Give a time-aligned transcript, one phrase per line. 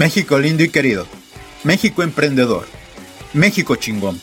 [0.00, 1.04] México lindo y querido.
[1.62, 2.64] México emprendedor.
[3.34, 4.18] México chingón.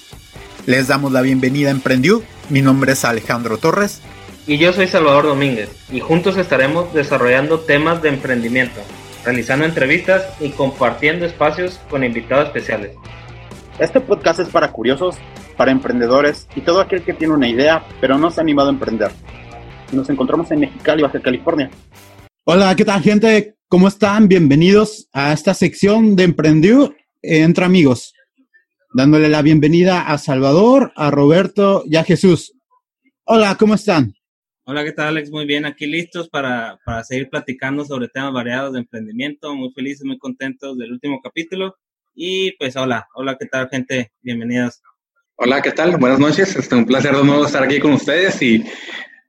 [0.65, 2.23] Les damos la bienvenida a Emprendió.
[2.49, 4.01] Mi nombre es Alejandro Torres.
[4.47, 5.69] Y yo soy Salvador Domínguez.
[5.91, 8.81] Y juntos estaremos desarrollando temas de emprendimiento,
[9.23, 12.93] realizando entrevistas y compartiendo espacios con invitados especiales.
[13.77, 15.17] Este podcast es para curiosos,
[15.57, 18.73] para emprendedores y todo aquel que tiene una idea pero no se ha animado a
[18.73, 19.11] emprender.
[19.91, 21.69] Nos encontramos en Mexicali, Baja California.
[22.45, 23.56] Hola, ¿qué tal gente?
[23.69, 24.29] ¿Cómo están?
[24.29, 28.13] Bienvenidos a esta sección de Emprendió entre amigos.
[28.93, 32.53] Dándole la bienvenida a Salvador, a Roberto y a Jesús.
[33.25, 34.13] Hola, ¿cómo están?
[34.63, 35.31] Hola, ¿qué tal Alex?
[35.31, 39.53] Muy bien, aquí listos para, para seguir platicando sobre temas variados de emprendimiento.
[39.53, 41.75] Muy felices, muy contentos del último capítulo.
[42.15, 44.13] Y pues hola, hola, ¿qué tal gente?
[44.21, 44.81] Bienvenidos.
[45.35, 45.97] Hola, ¿qué tal?
[45.97, 46.55] Buenas noches.
[46.55, 48.63] Es un placer de nuevo estar aquí con ustedes y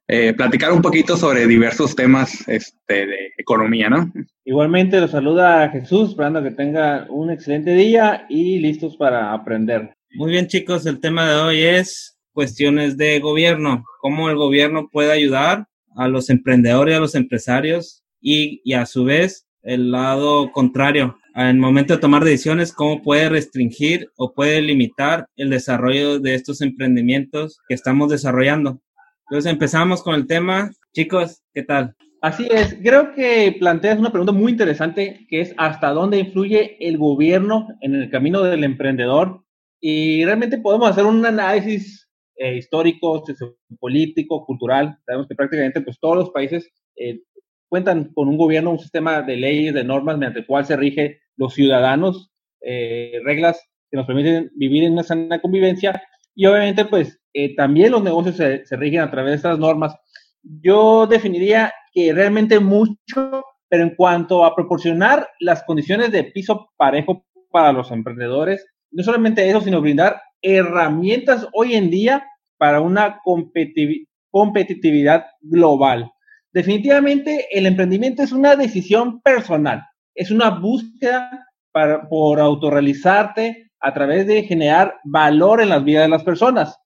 [0.09, 4.11] eh, platicar un poquito sobre diversos temas este, de economía, ¿no?
[4.45, 9.95] Igualmente los saluda Jesús, esperando que tenga un excelente día y listos para aprender.
[10.15, 15.13] Muy bien chicos, el tema de hoy es cuestiones de gobierno, cómo el gobierno puede
[15.13, 21.19] ayudar a los emprendedores, a los empresarios y, y a su vez el lado contrario,
[21.35, 26.35] en el momento de tomar decisiones, cómo puede restringir o puede limitar el desarrollo de
[26.35, 28.81] estos emprendimientos que estamos desarrollando.
[29.31, 30.71] Entonces empezamos con el tema.
[30.95, 31.95] Chicos, ¿qué tal?
[32.23, 36.97] Así es, creo que planteas una pregunta muy interesante que es hasta dónde influye el
[36.97, 39.45] gobierno en el camino del emprendedor
[39.81, 43.23] y realmente podemos hacer un análisis eh, histórico,
[43.79, 44.99] político, cultural.
[45.05, 47.21] Sabemos que prácticamente pues, todos los países eh,
[47.69, 51.21] cuentan con un gobierno, un sistema de leyes, de normas mediante el cual se rige
[51.37, 52.33] los ciudadanos,
[52.63, 56.03] eh, reglas que nos permiten vivir en una sana convivencia
[56.39, 59.97] y obviamente pues eh, también los negocios se, rigen a través de estas normas.
[60.41, 67.27] Yo definiría que realmente mucho, pero en cuanto a proporcionar las condiciones de piso parejo
[67.51, 72.25] para los emprendedores, no solamente eso, sino brindar herramientas hoy en día
[72.57, 73.19] para una
[74.31, 76.09] competitividad global.
[76.53, 79.83] Definitivamente el emprendimiento es una decisión personal,
[80.15, 86.11] es una búsqueda para, por autorrealizarte a través de generar valor en las vidas de
[86.11, 86.79] las personas.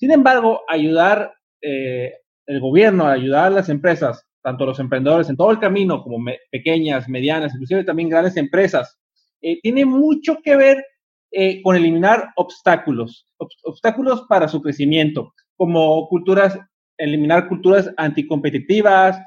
[0.00, 2.14] Sin embargo, ayudar eh,
[2.46, 7.08] el gobierno, ayudar a las empresas, tanto los emprendedores en todo el camino, como pequeñas,
[7.08, 8.98] medianas, inclusive también grandes empresas,
[9.42, 10.84] eh, tiene mucho que ver
[11.32, 13.28] eh, con eliminar obstáculos,
[13.62, 16.58] obstáculos para su crecimiento, como culturas,
[16.96, 19.20] eliminar culturas anticompetitivas,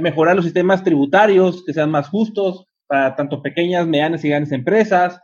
[0.00, 5.20] mejorar los sistemas tributarios que sean más justos para tanto pequeñas, medianas y grandes empresas,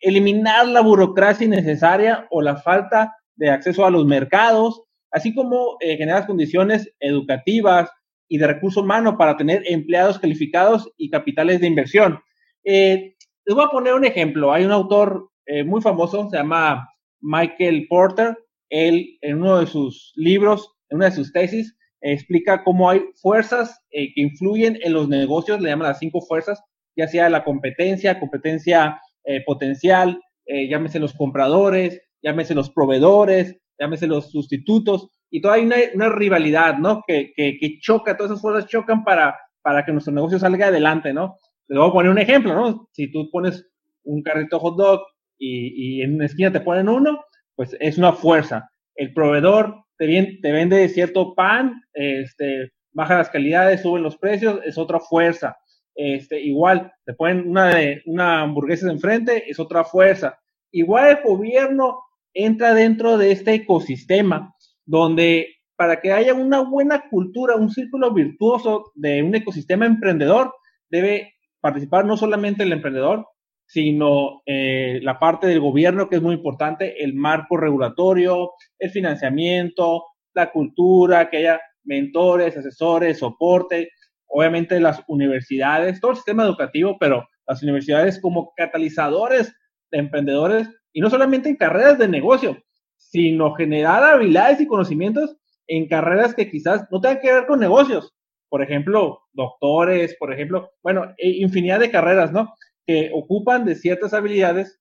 [0.00, 5.96] eliminar la burocracia innecesaria o la falta de acceso a los mercados, así como eh,
[5.96, 7.90] generar condiciones educativas
[8.28, 12.20] y de recurso humano para tener empleados calificados y capitales de inversión.
[12.64, 14.52] Eh, les voy a poner un ejemplo.
[14.52, 16.88] Hay un autor eh, muy famoso, se llama
[17.20, 18.36] Michael Porter.
[18.68, 23.82] Él, en uno de sus libros, en una de sus tesis, explica cómo hay fuerzas
[23.90, 26.62] que influyen en los negocios, le llaman las cinco fuerzas,
[26.96, 28.98] ya sea la competencia, competencia
[29.46, 35.64] potencial, llámese los compradores, llámese los proveedores, llámese los sustitutos, y toda hay
[35.94, 37.02] una, rivalidad, ¿no?
[37.06, 41.36] Que, que, choca, todas esas fuerzas chocan para, para que nuestro negocio salga adelante, ¿no?
[41.68, 42.88] Les voy a poner un ejemplo, ¿no?
[42.92, 43.64] Si tú pones
[44.02, 45.00] un carrito hot dog
[45.38, 47.24] y, en una esquina te ponen uno,
[47.54, 48.68] pues es una fuerza.
[48.96, 54.76] El proveedor te, te vende cierto pan, este, baja las calidades, suben los precios, es
[54.78, 55.56] otra fuerza.
[55.94, 57.72] Este, igual, te ponen una,
[58.06, 60.38] una hamburguesa de enfrente, es otra fuerza.
[60.70, 62.00] Igual el gobierno
[62.32, 64.54] entra dentro de este ecosistema
[64.86, 70.52] donde para que haya una buena cultura, un círculo virtuoso de un ecosistema emprendedor,
[70.90, 73.26] debe participar no solamente el emprendedor,
[73.64, 80.04] sino eh, la parte del gobierno, que es muy importante, el marco regulatorio, el financiamiento,
[80.34, 83.90] la cultura, que haya mentores, asesores, soporte,
[84.30, 89.52] obviamente las universidades, todo el sistema educativo, pero las universidades como catalizadores
[89.90, 92.56] de emprendedores y no solamente en carreras de negocio,
[92.96, 95.36] sino generar habilidades y conocimientos
[95.66, 98.14] en carreras que quizás no tengan que ver con negocios.
[98.48, 102.54] Por ejemplo, doctores, por ejemplo, bueno, e infinidad de carreras, ¿no?
[102.86, 104.80] Que ocupan de ciertas habilidades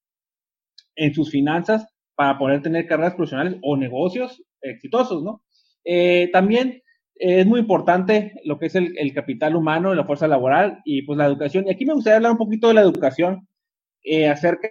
[0.95, 5.43] en sus finanzas para poder tener carreras profesionales o negocios exitosos, ¿no?
[5.85, 6.81] Eh, también
[7.19, 11.25] es muy importante lo que es el, capital humano, la fuerza laboral y pues la
[11.25, 11.65] educación.
[11.67, 13.47] Y aquí me gustaría hablar un poquito de la educación,
[14.03, 14.69] eh, acerca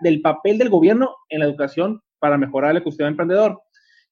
[0.00, 3.62] del papel del gobierno en la educación para mejorar el ecosistema emprendedor.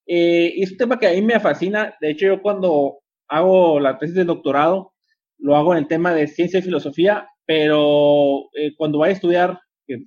[0.06, 1.94] Eh, y es un tema que a mí me fascina.
[2.00, 2.98] De hecho, yo cuando
[3.28, 4.92] hago la tesis de doctorado,
[5.38, 9.60] lo hago en el tema de ciencia y filosofía pero eh, cuando vaya a estudiar,
[9.86, 10.04] que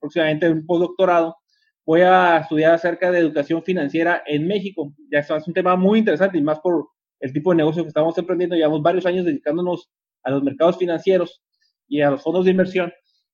[0.00, 1.36] próximamente un postdoctorado,
[1.84, 4.92] voy a estudiar acerca de educación financiera en México.
[5.10, 6.88] Ya es un tema muy interesante y más por
[7.20, 8.56] el tipo de negocio que estamos emprendiendo.
[8.56, 9.90] Llevamos varios años dedicándonos
[10.22, 11.42] a los mercados financieros
[11.86, 12.92] y a los fondos de inversión.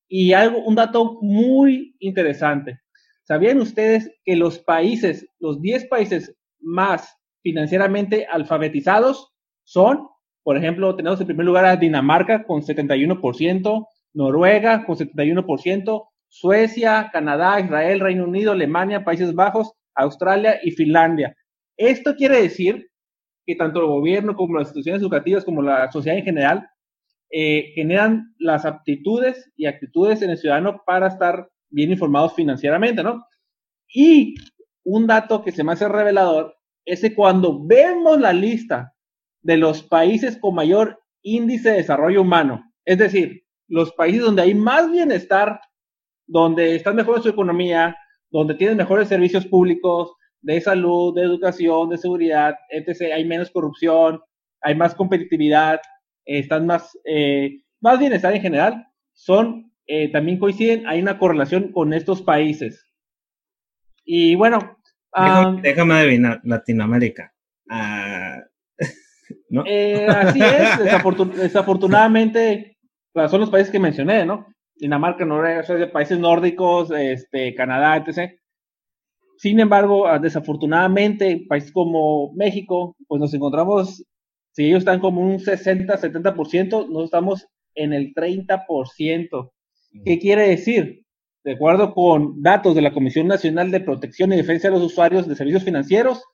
[0.08, 2.81] Y algo, un dato muy interesante.
[3.22, 9.32] ¿Sabían ustedes que los países, los 10 países más financieramente alfabetizados
[9.64, 10.08] son,
[10.42, 17.60] por ejemplo, tenemos en primer lugar a Dinamarca con 71%, Noruega con 71%, Suecia, Canadá,
[17.60, 21.36] Israel, Reino Unido, Alemania, Países Bajos, Australia y Finlandia.
[21.76, 22.90] Esto quiere decir
[23.46, 26.70] que tanto el gobierno como las instituciones educativas como la sociedad en general
[27.31, 33.25] eh, generan las aptitudes y actitudes en el ciudadano para estar bien informados financieramente, ¿no?
[33.93, 34.35] Y
[34.85, 38.94] un dato que se me hace revelador es que cuando vemos la lista
[39.43, 44.55] de los países con mayor índice de desarrollo humano, es decir, los países donde hay
[44.55, 45.61] más bienestar,
[46.26, 47.96] donde está mejor su economía,
[48.31, 50.12] donde tienen mejores servicios públicos
[50.44, 54.20] de salud, de educación, de seguridad, etc., hay menos corrupción,
[54.61, 55.81] hay más competitividad,
[56.26, 61.94] están más, eh, más bienestar en general, son, eh, también coinciden, hay una correlación con
[61.94, 62.87] estos países.
[64.05, 64.79] Y bueno.
[65.62, 67.32] déjame, adivinar, Latinoamérica.
[67.70, 68.41] Ah,
[69.67, 70.79] eh, así es,
[71.37, 72.76] desafortunadamente,
[73.14, 74.46] pues, son los países que mencioné, ¿no?
[74.76, 78.38] Dinamarca, Noruega, países nórdicos, este, Canadá, etc.
[79.44, 84.02] Sin embargo, ah, desafortunadamente, países como México, pues nos encontramos
[84.52, 89.52] si ellos están como un 60, 70%, nosotros estamos en el 30%.
[90.02, 91.05] ¿Qué quiere decir?
[91.44, 95.29] De acuerdo con datos de la Comisión Nacional de Protección y Defensa de los Usuarios
[95.29, 96.25] de Servicios Financieros,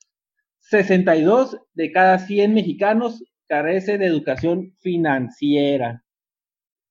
[0.60, 6.04] 62 de cada 100 mexicanos carece de educación financiera.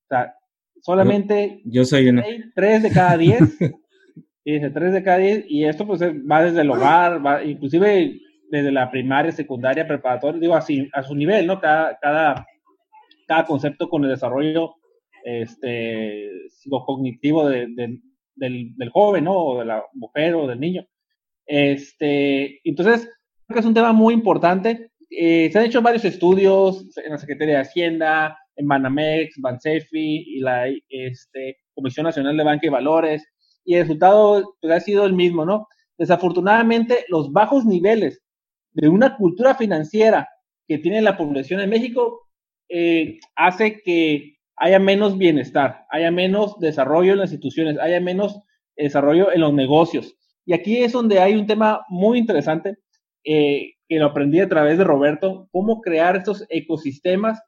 [0.04, 0.36] O sea,
[0.82, 2.14] solamente yo, soy
[2.56, 3.40] 3 de cada 10.
[4.46, 8.20] dice 3 de cada 10 y esto pues va desde el hogar, va, inclusive
[8.50, 11.60] desde la primaria, secundaria, preparatoria, digo así, a su nivel, ¿no?
[11.60, 12.46] Cada, cada,
[13.46, 14.74] concepto con el desarrollo
[15.24, 16.30] este,
[16.86, 17.76] cognitivo del,
[18.36, 19.38] del, joven, ¿no?
[19.38, 20.86] O de la mujer o del niño.
[21.46, 23.08] Este, entonces,
[23.46, 24.92] creo que es un tema muy importante.
[25.12, 30.40] Eh, se han hecho varios estudios en la Secretaría de Hacienda, en Banamex, Bansefi y
[30.40, 33.26] la este, Comisión Nacional de Banca y Valores,
[33.70, 35.68] y el resultado pues, ha sido el mismo, ¿no?
[35.96, 38.20] Desafortunadamente, los bajos niveles
[38.72, 40.28] de una cultura financiera
[40.68, 42.28] que tiene la población en México
[42.68, 48.42] eh, hace que haya menos bienestar, haya menos desarrollo en las instituciones, haya menos
[48.76, 50.16] desarrollo en los negocios.
[50.48, 52.80] Y aquí es donde hay un tema muy interesante
[53.24, 57.40] eh, que lo aprendí a través de Roberto, cómo crear estos ecosistemas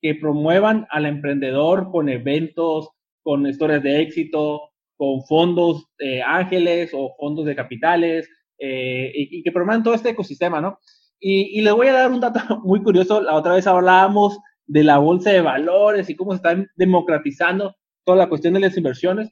[0.00, 2.90] que promuevan al emprendedor con eventos,
[3.24, 9.52] con historias de éxito, con fondos eh, ángeles o fondos de capitales, eh, y, que
[9.52, 10.78] promuevan todo este ecosistema, ¿no?
[11.18, 13.20] Y, y les voy a dar un dato muy curioso.
[13.20, 17.74] La otra vez hablábamos de la bolsa de valores y cómo se están democratizando
[18.04, 19.30] toda la cuestión de las inversiones.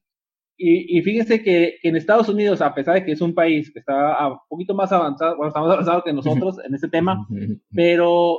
[0.56, 3.78] Y, y fíjense que, en Estados Unidos, a pesar de que es un país que
[3.80, 7.26] está un poquito más avanzado, bueno, está más avanzado que nosotros en ese tema,
[7.74, 8.38] pero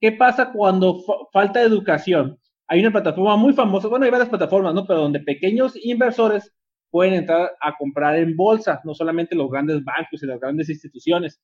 [0.00, 1.00] ¿qué pasa cuando
[1.32, 2.38] falta educación?
[2.66, 4.86] Hay una plataforma muy famosa, bueno, hay varias plataformas, ¿no?
[4.86, 6.52] Pero donde pequeños inversores
[6.94, 11.40] pueden entrar a comprar en bolsa, no solamente los grandes bancos y las grandes instituciones.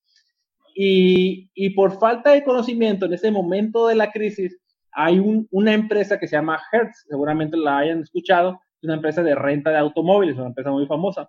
[0.76, 4.56] Y, y por falta de conocimiento en ese momento de la crisis,
[4.92, 9.24] hay un, una empresa que se llama Hertz, seguramente la hayan escuchado, es una empresa
[9.24, 11.26] de renta de automóviles, una empresa muy famosa.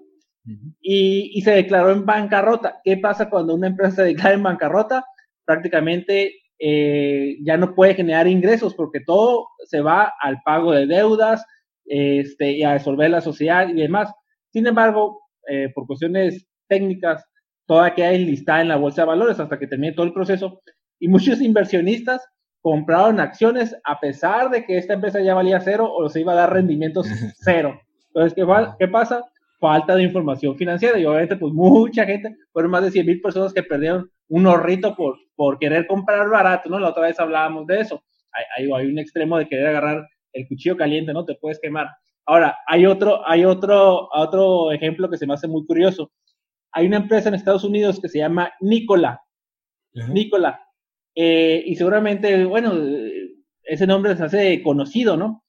[0.79, 2.79] y, y, se declaró en bancarrota.
[2.83, 5.03] ¿Qué pasa cuando una empresa se declara en bancarrota?
[5.45, 11.43] Prácticamente eh, ya no puede generar ingresos porque todo se va al pago de deudas,
[11.85, 14.11] este, y a resolver la sociedad y demás.
[14.51, 17.23] Sin embargo, eh, por cuestiones técnicas,
[17.65, 20.61] toda queda enlistada en la bolsa de valores hasta que termine todo el proceso.
[20.99, 22.21] Y muchos inversionistas
[22.61, 26.35] compraron acciones a pesar de que esta empresa ya valía cero o se iba a
[26.35, 27.07] dar rendimientos
[27.39, 27.79] cero.
[28.07, 28.45] Entonces, ¿qué,
[28.79, 29.23] ¿qué pasa?
[29.59, 33.53] Falta de información financiera y obviamente pues mucha gente, fueron más de 100 mil personas
[33.53, 36.79] que perdieron un horrito por, por querer comprar barato, ¿no?
[36.79, 38.03] La otra vez hablábamos de eso.
[38.31, 41.25] Hay, hay, hay un extremo de querer agarrar el cuchillo caliente, ¿no?
[41.25, 41.87] Te puedes quemar.
[42.25, 46.11] Ahora, hay otro, hay otro, otro ejemplo que se me hace muy curioso.
[46.71, 49.21] Hay una empresa en Estados Unidos que se llama Nicola.
[49.93, 50.61] Nicola.
[51.15, 52.73] Eh, y seguramente, bueno,
[53.63, 55.43] ese nombre se hace conocido, ¿no?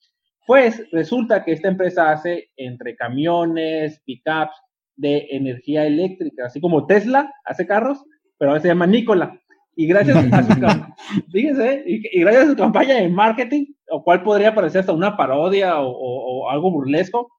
[0.47, 4.57] Pues resulta que esta empresa hace entre camiones, pickups
[4.97, 8.05] de energía eléctrica, así como Tesla hace carros,
[8.39, 9.41] pero ahora se llama Nicola.
[9.75, 10.53] Y gracias a su,
[11.33, 15.81] fíjense, y, gracias a su campaña de marketing, o cual podría parecer hasta una parodia
[15.81, 17.31] o, algo burlesco,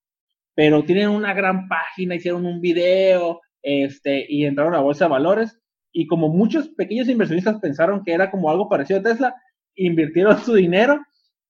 [0.55, 5.59] pero tienen una gran página, hicieron un video, este, y entraron a bolsa de valores,
[5.91, 9.35] y como muchos pequeños inversionistas pensaron que era como algo parecido a Tesla,
[9.75, 10.99] invirtieron su dinero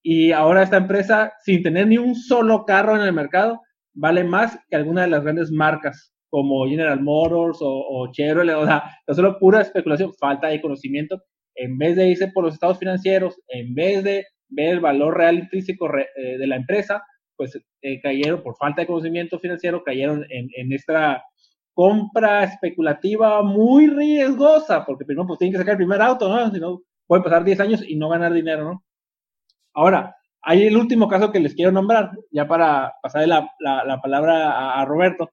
[0.01, 3.61] y ahora esta empresa, sin tener ni un solo carro en el mercado,
[3.93, 8.65] vale más que alguna de las grandes marcas como General Motors o, o Chevrolet, o
[8.65, 11.21] sea, no solo pura especulación, falta de conocimiento,
[11.53, 15.35] en vez de irse por los estados financieros, en vez de ver el valor real
[15.37, 17.03] intrínseco eh, de la empresa,
[17.35, 21.23] pues eh, cayeron por falta de conocimiento financiero, cayeron en, en, esta
[21.71, 26.51] compra especulativa muy riesgosa, porque primero pues tienen que sacar el primer auto, ¿no?
[26.51, 28.83] Si no, pueden pasar 10 años y no ganar dinero, ¿no?
[29.75, 34.73] Ahora, hay el último caso que les quiero nombrar, ya para pasarle la, la, palabra
[34.73, 35.29] a, Roberto,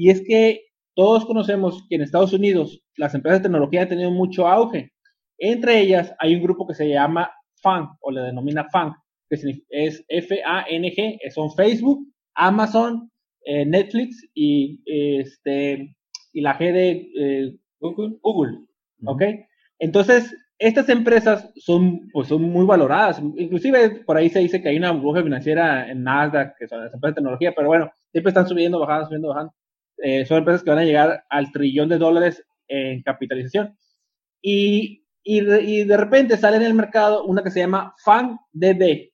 [0.00, 0.64] y es que
[0.94, 4.94] todos conocemos que en Estados Unidos las empresas de tecnología han tenido mucho auge.
[5.36, 8.94] Entre ellas hay un grupo que se llama FANG, o le denomina FANG,
[9.28, 9.36] que
[9.68, 13.10] es F-A-N-G, son Facebook, Amazon,
[13.44, 15.94] eh, Netflix y, este,
[16.32, 18.60] y la G de eh, Google.
[19.78, 23.18] Entonces, estas empresas son, pues, son muy valoradas.
[23.36, 26.94] Inclusive por ahí se dice que hay una burbuja financiera en Nasdaq, que son las
[26.94, 29.52] empresas de tecnología, pero bueno, siempre están subiendo, bajando, subiendo, bajando.
[30.02, 33.76] Eh, son empresas que van a llegar al trillón de dólares en capitalización.
[34.42, 39.10] Y, y, y, de repente sale en el mercado una que se llama FANDD.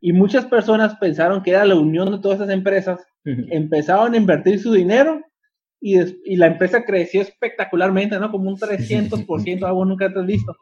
[0.00, 4.60] Y muchas personas pensaron que era la unión de todas esas empresas, empezaron a invertir
[4.60, 5.20] su dinero
[5.80, 8.30] y, la empresa creció espectacularmente, ¿no?
[8.30, 10.56] Como un 300%, algo nunca te has visto.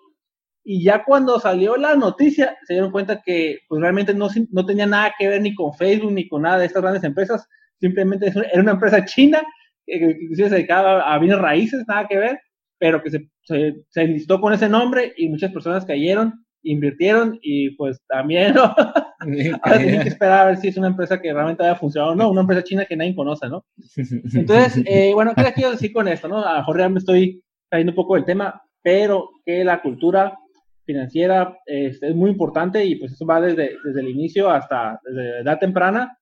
[0.65, 4.87] Y ya cuando salió la noticia, se dieron cuenta que pues realmente no, no tenía
[4.87, 7.49] nada que ver ni con Facebook ni con nada de estas grandes empresas,
[7.81, 9.43] simplemente era una empresa china
[9.87, 12.41] que inclusive se dedicaba a bienes raíces, nada que ver,
[12.79, 18.01] pero que se, se, se con ese nombre y muchas personas cayeron invirtieron y pues
[18.09, 18.63] también ¿no?
[19.63, 22.17] ahora tienen que esperar a ver si es una empresa que realmente haya funcionado o
[22.17, 23.65] no, una empresa china que nadie conoce, ¿no?
[24.35, 26.45] Entonces, eh, bueno, ¿qué les quiero decir con esto, no?
[26.45, 30.37] A lo mejor ya me estoy cayendo un poco del tema, pero que la cultura
[30.85, 35.41] financiera este, es muy importante y pues eso va desde, desde el inicio hasta desde
[35.41, 36.17] edad temprana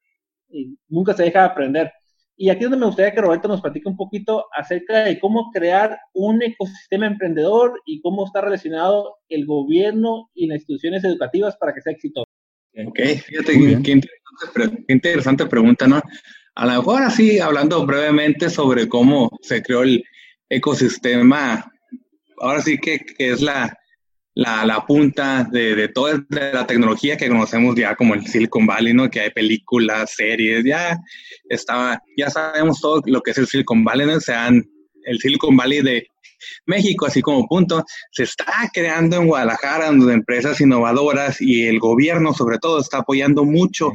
[0.55, 1.93] y nunca se deja de aprender.
[2.37, 5.51] Y aquí es donde me gustaría que Roberto nos platique un poquito acerca de cómo
[5.53, 11.73] crear un ecosistema emprendedor y cómo está relacionado el gobierno y las instituciones educativas para
[11.73, 12.27] que sea exitoso.
[12.87, 14.01] Ok, fíjate qué
[14.89, 16.03] interesante, pregunta, ¿no?
[16.57, 20.03] A lo mejor así, hablando brevemente sobre cómo se creó el
[20.49, 21.71] ecosistema,
[22.41, 23.77] ahora sí que, que es la,
[24.35, 28.93] la, la punta de, de, toda la tecnología que conocemos ya como el Silicon Valley,
[28.93, 29.09] ¿no?
[29.09, 30.99] Que hay películas, series, ya
[31.49, 34.21] estaba, ya sabemos todo lo que es el Silicon Valley, ¿no?
[34.21, 34.65] Sean
[35.05, 36.07] el Silicon Valley de
[36.67, 42.35] México, así como punto, se está creando en Guadalajara, donde empresas innovadoras y el gobierno
[42.35, 43.93] sobre todo está apoyando mucho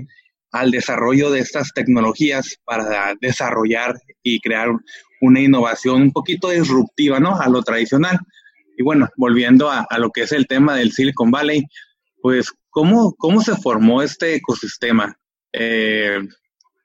[0.51, 4.69] al desarrollo de estas tecnologías para desarrollar y crear
[5.21, 7.39] una innovación un poquito disruptiva, ¿no?
[7.39, 8.17] A lo tradicional.
[8.79, 11.65] Y bueno, volviendo a, lo que es el tema del Silicon Valley,
[12.21, 15.19] pues, ¿cómo, cómo se formó este ecosistema?
[15.51, 16.21] Eh,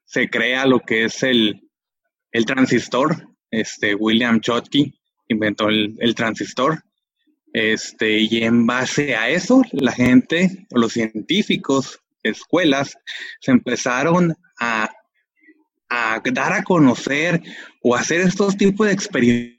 [0.04, 1.62] se crea lo que es el,
[2.32, 4.92] el transistor, este, William Schottky
[5.28, 6.82] inventó el, el, transistor,
[7.52, 12.98] este, y en base a eso, la gente, los científicos, escuelas,
[13.38, 14.90] se empezaron a,
[15.88, 17.40] a dar a conocer
[17.84, 19.54] o hacer estos tipos de experimentos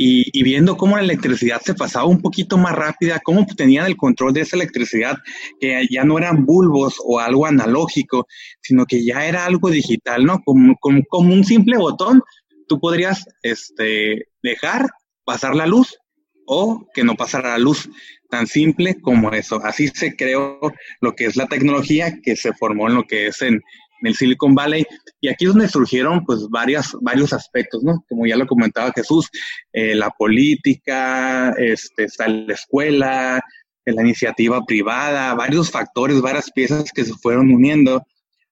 [0.00, 4.32] y, viendo cómo la electricidad se pasaba un poquito más rápida, cómo tenían el control
[4.32, 5.16] de esa electricidad,
[5.58, 8.28] que ya no eran bulbos o algo analógico,
[8.60, 10.40] sino que ya era algo digital, ¿no?
[10.44, 12.22] Como, como, un simple botón,
[12.68, 14.86] tú podrías este, dejar
[15.24, 15.98] pasar la luz
[16.46, 17.90] o que no pasara la luz.
[18.30, 19.60] Tan simple como eso.
[19.64, 20.60] Así se creó
[21.00, 23.62] lo que es la tecnología que se formó en lo que es en,
[24.00, 24.86] en el Silicon Valley.
[25.20, 28.04] Y aquí es donde surgieron pues varias, varios aspectos, ¿no?
[28.08, 29.28] Como ya lo comentaba Jesús,
[29.72, 33.40] eh, la política, este, está la escuela,
[33.84, 38.02] la iniciativa privada, varios factores, varias piezas que se fueron uniendo.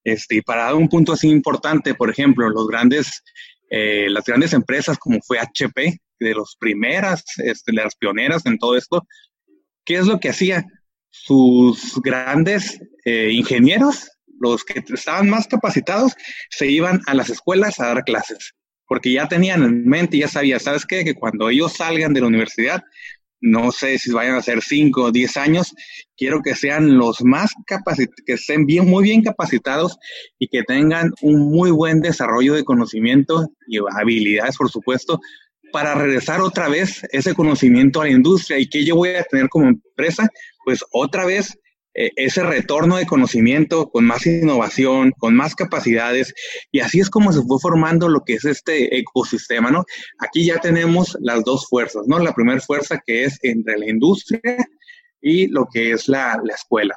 [0.04, 3.22] Este, y para dar un punto así importante, por ejemplo, los grandes,
[3.70, 8.58] eh, las grandes empresas como fue HP, de las primeras, este, de las pioneras en
[8.58, 9.06] todo esto,
[9.84, 10.64] ¿qué es lo que hacía?
[11.10, 16.14] Sus grandes eh, ingenieros los que estaban más capacitados
[16.50, 18.54] se iban a las escuelas a dar clases,
[18.86, 21.04] porque ya tenían en mente, ya sabía, ¿sabes qué?
[21.04, 22.82] Que cuando ellos salgan de la universidad,
[23.40, 25.74] no sé si vayan a ser 5 o 10 años,
[26.16, 29.98] quiero que sean los más capacitados, que estén bien, muy bien capacitados
[30.38, 35.20] y que tengan un muy buen desarrollo de conocimiento y habilidades, por supuesto,
[35.72, 39.48] para regresar otra vez ese conocimiento a la industria y que yo voy a tener
[39.48, 40.28] como empresa,
[40.64, 41.58] pues otra vez
[41.96, 46.34] ese retorno de conocimiento con más innovación, con más capacidades,
[46.70, 49.84] y así es como se fue formando lo que es este ecosistema, ¿no?
[50.18, 52.18] Aquí ya tenemos las dos fuerzas, ¿no?
[52.18, 54.40] La primera fuerza que es entre la industria
[55.22, 56.96] y lo que es la, la escuela.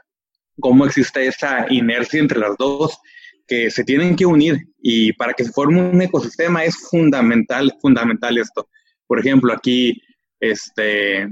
[0.60, 3.00] Cómo existe esa inercia entre las dos
[3.48, 8.38] que se tienen que unir y para que se forme un ecosistema es fundamental, fundamental
[8.38, 8.70] esto.
[9.08, 10.02] Por ejemplo, aquí,
[10.40, 11.28] este,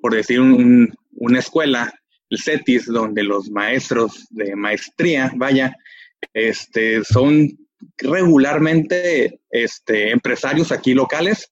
[0.00, 1.94] por decir una escuela,
[2.30, 5.76] el CETIS, donde los maestros de maestría, vaya,
[6.32, 7.50] este, son
[7.98, 11.50] regularmente este, empresarios aquí locales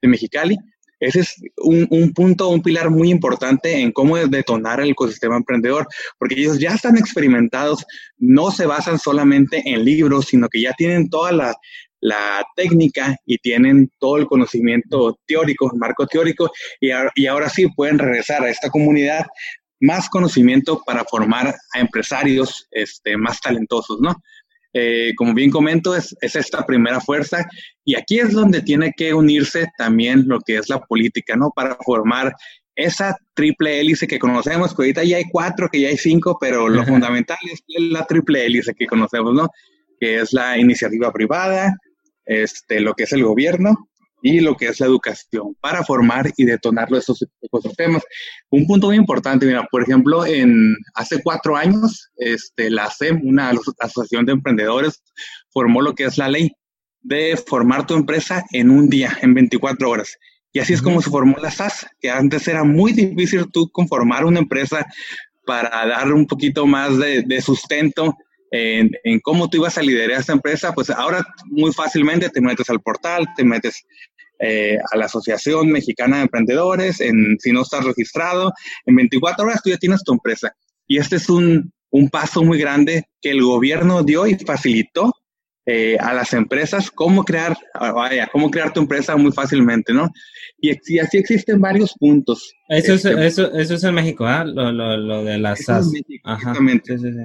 [0.00, 0.56] de Mexicali.
[1.00, 5.86] Ese es un, un, punto, un pilar muy importante en cómo detonar el ecosistema emprendedor,
[6.18, 7.84] porque ellos ya están experimentados,
[8.16, 11.54] no se basan solamente en libros, sino que ya tienen toda la,
[12.00, 17.98] la técnica y tienen todo el conocimiento teórico, marco teórico, y, y ahora sí pueden
[17.98, 19.26] regresar a esta comunidad
[19.80, 24.14] más conocimiento para formar a empresarios este, más talentosos, ¿no?
[24.72, 27.46] Eh, como bien comento, es, es, esta primera fuerza
[27.84, 31.52] y aquí es donde tiene que unirse también lo que es la política, ¿no?
[31.54, 32.34] Para formar
[32.74, 36.68] esa triple hélice que conocemos, que ahorita ya hay cuatro, que ya hay cinco, pero
[36.68, 39.48] lo fundamental es la triple hélice que conocemos, ¿no?
[40.00, 41.72] Que es la iniciativa privada,
[42.26, 43.88] este, lo que es el gobierno
[44.24, 48.02] y lo que es la educación para formar y detonar estos ecosistemas.
[48.48, 53.52] Un punto muy importante, mira, por ejemplo, en hace cuatro años, este, la ASEM, una
[53.80, 55.02] asociación de emprendedores,
[55.50, 56.52] formó lo que es la ley
[57.02, 60.16] de formar tu empresa en un día, en 24 horas.
[60.54, 64.24] Y así es como se formó la SAS, que antes era muy difícil tú conformar
[64.24, 64.86] una empresa
[65.44, 68.16] para dar un poquito más de, de sustento
[68.50, 72.70] en, en, cómo tú ibas a liderar esta empresa, pues ahora muy fácilmente te metes
[72.70, 73.84] al portal, te metes
[74.38, 78.52] eh, a la Asociación Mexicana de Emprendedores, en, si no estás registrado,
[78.86, 80.54] en 24 horas tú ya tienes tu empresa.
[80.86, 85.12] Y este es un, un paso muy grande que el gobierno dio y facilitó
[85.66, 90.10] eh, a las empresas cómo crear, ah, vaya, cómo crear tu empresa muy fácilmente, ¿no?
[90.58, 92.52] Y, así existen varios puntos.
[92.68, 94.44] Eso, es, este, eso, eso es en México, ¿ah?
[94.44, 95.90] Lo, lo, lo de las SAS.
[95.94, 96.98] exactamente.
[96.98, 97.18] Sí, sí,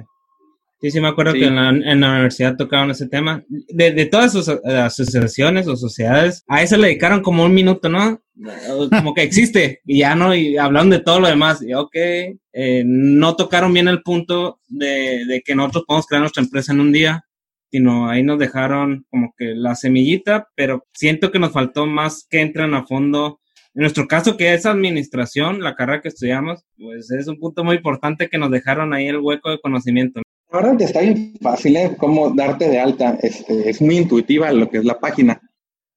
[1.00, 3.44] me acuerdo que en la, en la, universidad tocaban ese tema.
[3.48, 7.88] De, de todas sus eh, asociaciones o sociedades, a eso le dedicaron como un minuto,
[7.88, 8.20] ¿no?
[8.90, 11.62] Como que existe, y ya no, y hablaron de todo lo demás.
[11.62, 16.42] Y ok, eh, no tocaron bien el punto de, de que nosotros podemos crear nuestra
[16.42, 17.22] empresa en un día,
[17.70, 22.40] sino ahí nos dejaron como que la semillita, pero siento que nos faltó más que
[22.40, 23.40] entren a fondo.
[23.74, 27.76] En nuestro caso, que es administración, la carrera que estudiamos, pues es un punto muy
[27.76, 30.22] importante que nos dejaron ahí el hueco de conocimiento.
[30.52, 31.94] Ahora está bien fácil, ¿eh?
[31.96, 33.16] Cómo darte de alta.
[33.22, 35.40] Este, es muy intuitiva lo que es la página.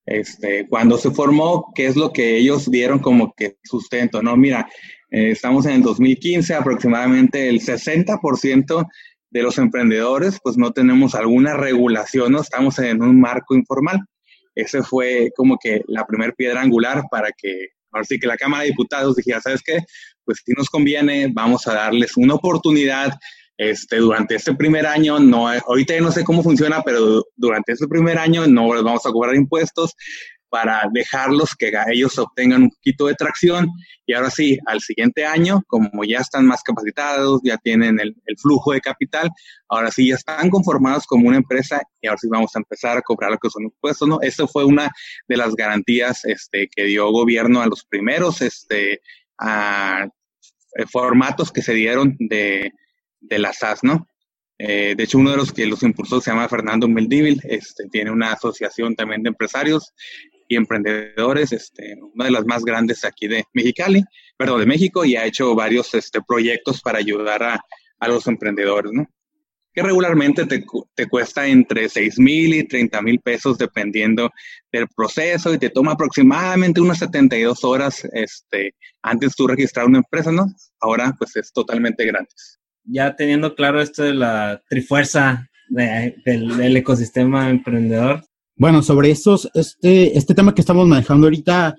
[0.06, 4.22] Este, cuando se formó, ¿qué es lo que ellos dieron como que sustento?
[4.22, 4.70] No, mira,
[5.10, 8.88] eh, estamos en el 2015, aproximadamente el 60%
[9.32, 14.02] de los emprendedores, pues no tenemos alguna regulación, no estamos en un marco informal.
[14.54, 18.62] Ese fue como que la primera piedra angular para que, ahora sí que la Cámara
[18.62, 19.80] de Diputados dijera, ¿sabes qué?
[20.24, 23.14] Pues si nos conviene, vamos a darles una oportunidad
[23.58, 28.18] este, durante este primer año, no, ahorita no sé cómo funciona, pero durante este primer
[28.18, 29.94] año no les vamos a cobrar impuestos
[30.54, 33.72] para dejarlos que ellos obtengan un poquito de tracción
[34.06, 38.72] y ahora sí, al siguiente año, como ya están más capacitados, ya tienen el, flujo
[38.72, 39.32] de capital,
[39.68, 43.02] ahora sí ya están conformados como una empresa y ahora sí vamos a empezar a
[43.02, 44.22] cobrar lo que son impuestos, ¿no?
[44.22, 44.92] Eso fue una
[45.28, 49.02] de las garantías este, que dio gobierno a los primeros este,
[49.40, 50.06] a,
[50.76, 52.72] eh, formatos que se dieron de,
[53.24, 54.08] de la SAS, ¿no?
[54.58, 58.12] Eh, de hecho, uno de los que los impulsó se llama Fernando Meldívil, este, tiene
[58.12, 59.94] una asociación también de empresarios
[60.48, 64.04] y emprendedores, este, una de las más grandes aquí de Mexicali,
[64.38, 67.66] perdón, de México, y ha hecho varios este, proyectos para ayudar a,
[68.00, 69.08] a los emprendedores, ¿no?
[69.74, 74.30] Que regularmente te, te cuesta entre 6 mil y 30 mil pesos dependiendo
[74.72, 80.32] del proceso y te toma aproximadamente unas 72 horas este, antes tú registrar una empresa,
[80.32, 80.46] ¿no?
[80.80, 88.24] Ahora pues es totalmente gratis ya teniendo claro esto de la trifuerza del, ecosistema emprendedor.
[88.56, 91.76] Bueno, sobre estos, este, este tema que estamos manejando ahorita,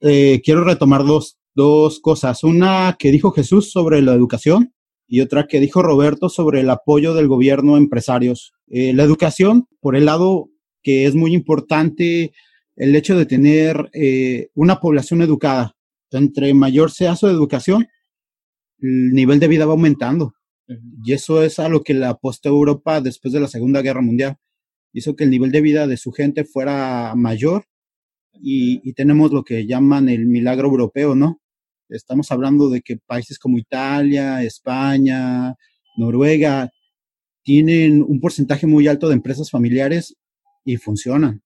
[0.00, 2.44] eh, quiero retomar dos, dos cosas.
[2.44, 4.72] Una que dijo Jesús sobre la educación
[5.08, 8.52] y otra que dijo Roberto sobre el apoyo del gobierno a empresarios.
[8.68, 10.48] Eh, la educación, por el lado
[10.82, 12.32] que es muy importante
[12.76, 15.76] el hecho de tener eh, una población educada.
[16.10, 17.86] Entre mayor sea su educación,
[18.78, 20.34] el nivel de vida va aumentando.
[20.68, 24.36] Y eso es a lo que le apostó Europa después de la Segunda Guerra Mundial.
[24.92, 27.66] Hizo que el nivel de vida de su gente fuera mayor
[28.34, 31.40] y, tenemos lo que llaman el milagro europeo, ¿no?
[31.88, 35.54] Estamos hablando de que países como Italia, España,
[35.96, 36.70] Noruega,
[37.42, 40.16] tienen un porcentaje muy alto de empresas familiares
[40.64, 41.42] y funcionan.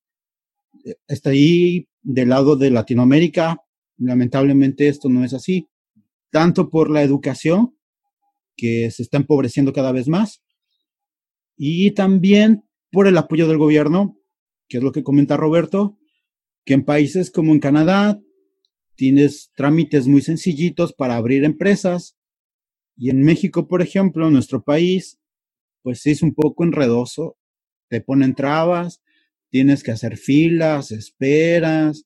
[1.08, 3.58] Está ahí del lado de Latinoamérica,
[3.98, 5.68] lamentablemente esto no es así,
[6.30, 7.75] tanto por la educación,
[8.56, 10.42] que se está empobreciendo cada vez más,
[11.56, 14.18] y también por el apoyo del gobierno,
[14.68, 15.98] que es lo que comenta Roberto,
[16.64, 18.20] que en países como en Canadá
[18.94, 22.16] tienes trámites muy sencillitos para abrir empresas,
[22.96, 25.18] y en México, por ejemplo, nuestro país,
[25.82, 27.36] pues es un poco enredoso,
[27.88, 29.02] te ponen trabas,
[29.50, 32.04] tienes que hacer filas, esperas.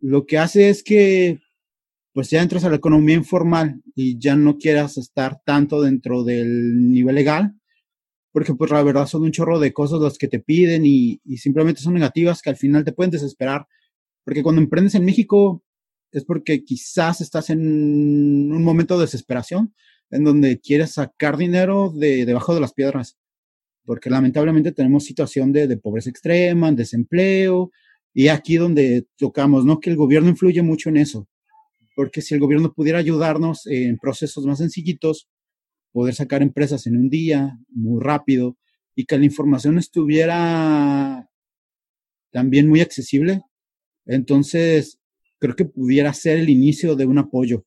[0.00, 1.38] Lo que hace es que
[2.12, 6.90] pues ya entras a la economía informal y ya no quieras estar tanto dentro del
[6.90, 7.54] nivel legal,
[8.32, 11.38] porque pues la verdad son un chorro de cosas las que te piden y, y
[11.38, 13.66] simplemente son negativas que al final te pueden desesperar,
[14.24, 15.62] porque cuando emprendes en México
[16.12, 17.60] es porque quizás estás en
[18.52, 19.74] un momento de desesperación,
[20.10, 23.18] en donde quieres sacar dinero de debajo de las piedras
[23.88, 27.70] porque lamentablemente tenemos situación de, pobreza extrema, desempleo,
[28.12, 29.80] y aquí donde tocamos, ¿no?
[29.80, 31.26] Que el gobierno influye mucho en eso,
[31.98, 35.28] porque si el gobierno pudiera ayudarnos en procesos más sencillitos,
[35.90, 38.56] poder sacar empresas en un día, muy rápido,
[38.94, 41.28] y que la información estuviera
[42.30, 43.42] también muy accesible,
[44.06, 45.00] entonces
[45.40, 47.66] creo que pudiera ser el inicio de un apoyo.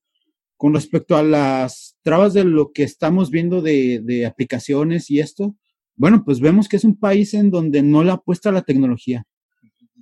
[0.56, 5.58] Con respecto a las trabas de lo que estamos viendo de, aplicaciones y esto,
[5.98, 9.26] bueno, pues vemos que es un país en donde no le apuesta la tecnología.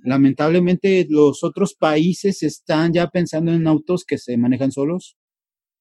[0.02, 5.16] Lamentablemente los otros países están ya pensando en autos que se manejan solos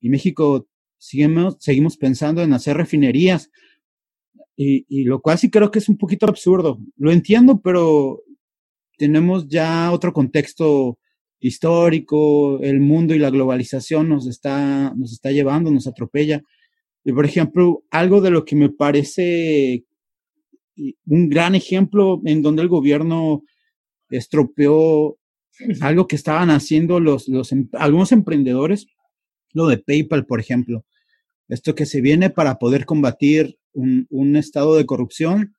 [0.02, 3.50] y México seguimos, pensando en hacer refinerías
[4.56, 6.80] y, y lo cual sí creo que es un poquito absurdo.
[6.98, 8.22] Lo entiendo, pero
[8.98, 11.00] tenemos ya otro contexto
[11.40, 16.42] histórico, el mundo y la globalización nos está, nos está llevando, nos atropella.
[17.06, 19.86] Y por ejemplo, algo de lo que me parece
[21.06, 23.44] un gran ejemplo en donde el gobierno
[24.10, 25.18] estropeó
[25.82, 28.88] algo que estaban haciendo los, los em, algunos emprendedores,
[29.54, 30.86] lo de PayPal, por ejemplo.
[31.48, 35.56] Esto que se viene para poder combatir un, estado de corrupción,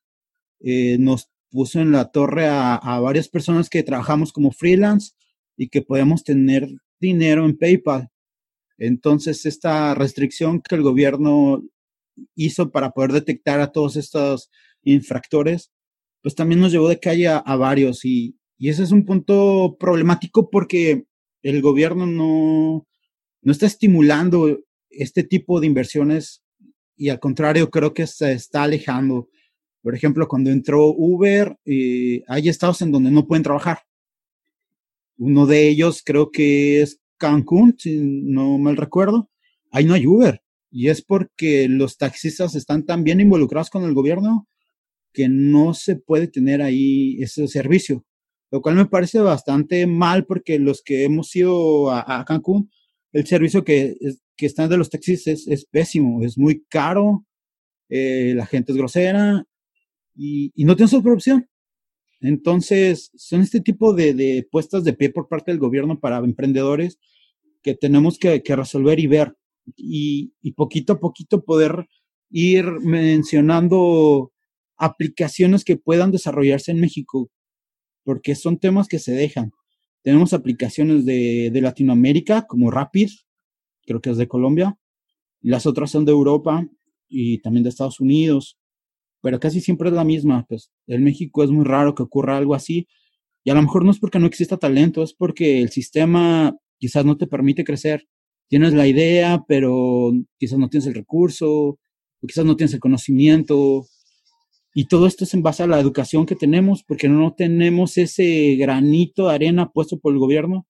[0.59, 5.13] eh, nos puso en la torre a, a, varias personas que trabajamos como freelance
[5.57, 8.09] y que podemos tener dinero en PayPal.
[8.77, 11.63] Entonces, esta restricción que el gobierno
[12.35, 14.49] hizo para poder detectar a todos estos
[14.83, 15.71] infractores,
[16.21, 20.49] pues también nos llevó de calle a, varios y, y, ese es un punto problemático
[20.49, 21.05] porque
[21.41, 22.87] el gobierno no,
[23.41, 26.43] no está estimulando este tipo de inversiones
[26.95, 29.29] y al contrario creo que se está alejando.
[29.81, 33.79] Por ejemplo, cuando entró Uber, eh, hay estados en donde no pueden trabajar.
[35.17, 39.29] Uno de ellos creo que es Cancún, si no mal recuerdo.
[39.71, 40.41] Ahí no hay Uber.
[40.69, 44.47] Y es porque los taxistas están tan bien involucrados con el gobierno
[45.13, 48.05] que no se puede tener ahí ese servicio,
[48.51, 52.69] lo cual me parece bastante mal porque los que hemos ido a, Cancún,
[53.13, 53.95] el servicio que,
[54.35, 57.25] que están de los taxis es, pésimo, es muy caro,
[57.89, 59.45] eh, la gente es grosera
[60.15, 61.47] y, y no tienes otra opción.
[62.19, 66.99] Entonces, son este tipo de, de, puestas de pie por parte del gobierno para emprendedores
[67.63, 69.35] que tenemos que, que resolver y ver
[69.75, 71.87] y, y, poquito a poquito poder
[72.29, 74.31] ir mencionando
[74.77, 77.29] aplicaciones que puedan desarrollarse en México,
[78.03, 79.51] porque son temas que se dejan.
[80.03, 83.09] Tenemos aplicaciones de, de Latinoamérica como Rapid,
[83.85, 84.77] creo que es de Colombia,
[85.41, 86.67] las otras son de Europa
[87.07, 88.57] y también de Estados Unidos,
[89.21, 90.45] pero casi siempre es la misma.
[90.47, 92.87] Pues en México es muy raro que ocurra algo así,
[93.43, 97.05] y a lo mejor no es porque no exista talento, es porque el sistema quizás
[97.05, 98.07] no te permite crecer.
[98.47, 101.77] Tienes la idea, pero quizás no tienes el recurso, o
[102.27, 103.85] quizás no tienes el conocimiento,
[104.73, 108.55] y todo esto es en base a la educación que tenemos, porque no tenemos ese
[108.55, 110.65] granito de arena puesto por el gobierno.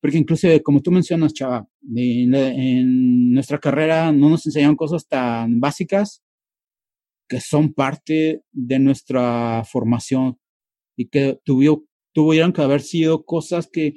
[0.00, 6.22] Porque incluso, como tú mencionas, Chava, en, nuestra carrera no nos enseñan cosas tan básicas
[7.28, 10.38] que son parte de nuestra formación
[10.96, 13.94] y que tuvieron que haber sido cosas que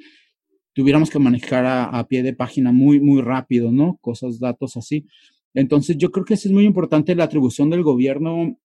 [0.72, 3.98] tuviéramos que manejar a, a, pie de página muy, muy rápido, ¿no?
[4.00, 5.06] Cosas, datos así.
[5.54, 8.58] Entonces, yo creo que es muy importante la atribución del gobierno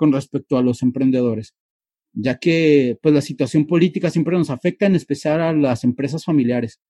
[0.00, 1.54] con respecto a los emprendedores,
[2.14, 6.80] ya que pues la situación política siempre nos afecta, en especial a las empresas familiares.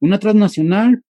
[0.00, 1.02] Una transnacional,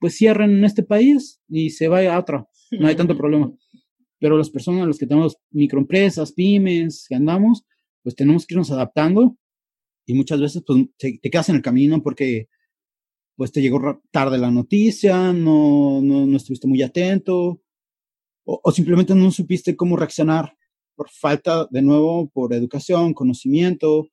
[0.00, 3.54] pues cierran en este país y se va a otra, no hay tanto problema.
[4.18, 7.64] Pero las personas, los que tenemos microempresas, pymes, que andamos,
[8.02, 9.36] pues tenemos que irnos adaptando
[10.06, 12.48] y muchas veces pues te, te quedas en el camino porque
[13.36, 17.60] pues te llegó tarde la noticia, no, no, estuviste muy atento,
[18.44, 20.56] o, simplemente no supiste cómo reaccionar
[20.96, 24.08] por falta, de nuevo, por educación, conocimiento,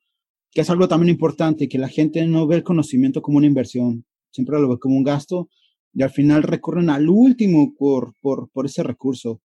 [0.50, 4.04] que es algo también importante, que la gente no ve el conocimiento como una inversión,
[4.30, 5.48] siempre lo ve como un gasto,
[5.94, 9.40] y al final recurren al último por, por, por ese recurso.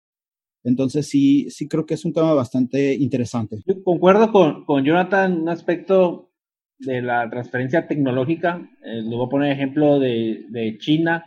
[0.63, 3.63] Entonces sí, sí creo que es un tema bastante interesante.
[3.85, 6.31] Concuerdo con, con Jonathan un aspecto
[6.79, 8.67] de la transferencia tecnológica.
[8.83, 11.25] Eh, le voy a poner ejemplo de, de China,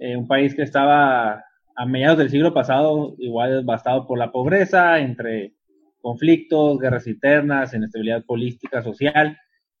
[0.00, 1.44] eh, un país que estaba
[1.76, 5.54] a mediados del siglo pasado igual devastado por la pobreza, entre
[6.00, 9.38] conflictos, guerras internas, inestabilidad política, social.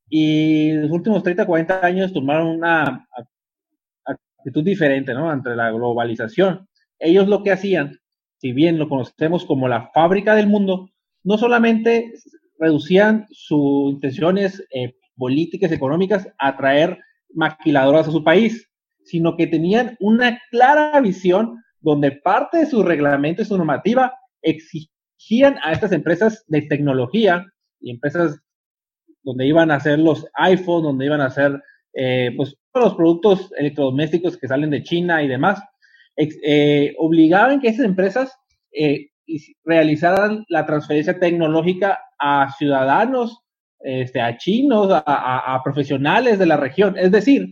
[0.08, 3.06] Y los últimos 30, 40 años tomaron una
[4.04, 5.30] actitud diferente, ¿no?
[5.30, 6.68] Ante la globalización.
[6.98, 7.98] Ellos lo que hacían,
[8.38, 10.90] si bien lo conocemos como la fábrica del mundo,
[11.24, 12.12] no solamente
[12.58, 16.98] reducían sus intenciones eh, políticas económicas a traer
[17.34, 18.68] maquiladoras a su país,
[19.04, 25.58] sino que tenían una clara visión donde parte de su reglamento y su normativa exigían
[25.62, 27.44] a estas empresas de tecnología
[27.80, 28.40] y empresas
[29.22, 31.60] donde iban a hacer los iPhones, donde iban a hacer
[31.94, 35.62] eh, pues los productos electrodomésticos que salen de China y demás,
[36.16, 38.36] eh, obligaban que esas empresas
[38.72, 39.08] eh,
[39.64, 43.40] realizaran la transferencia tecnológica a ciudadanos,
[43.80, 46.96] este, a chinos, a, profesionales de la región.
[46.96, 47.48] Es decir,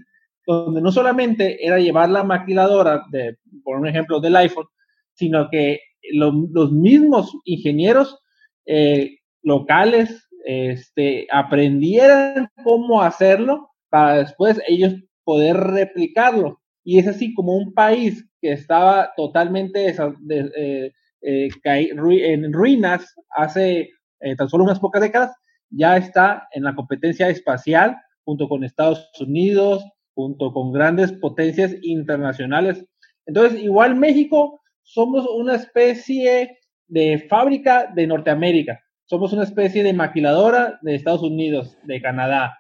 [0.55, 4.67] donde no solamente era llevar la maquiladora, de, por un ejemplo, del iPhone,
[5.15, 5.81] sino que
[6.13, 8.19] los mismos ingenieros
[8.67, 16.61] eh, locales este, aprendieran cómo hacerlo para después ellos poder replicarlo.
[16.83, 23.91] Y es así como un país que estaba totalmente eh, eh, en ruinas hace
[24.37, 25.35] tan solo unas pocas décadas,
[25.71, 29.83] ya está en la competencia espacial junto con Estados Unidos,
[30.21, 32.85] junto con grandes potencias internacionales.
[33.25, 40.79] Entonces, igual México somos una especie de fábrica de Norteamérica, somos una especie de maquiladora
[40.83, 42.59] de Estados Unidos, de Canadá.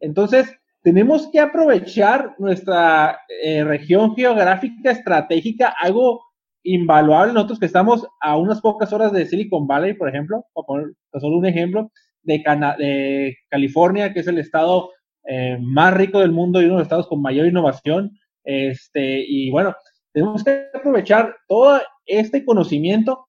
[0.00, 6.22] Entonces, tenemos que aprovechar nuestra eh, región geográfica estratégica, algo
[6.64, 7.32] invaluable.
[7.32, 10.86] Nosotros que estamos a unas pocas horas de Silicon Valley, por ejemplo, para poner
[11.20, 11.90] solo un ejemplo,
[12.24, 12.42] de,
[12.78, 14.90] de California, que es el estado
[15.28, 18.18] eh, más rico del mundo y uno de los estados con mayor innovación.
[18.44, 19.74] Este, y bueno,
[20.12, 23.28] tenemos que aprovechar todo este conocimiento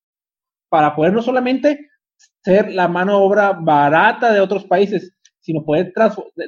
[0.69, 1.89] para poder no solamente
[2.43, 5.93] ser la mano obra barata de otros países, sino poder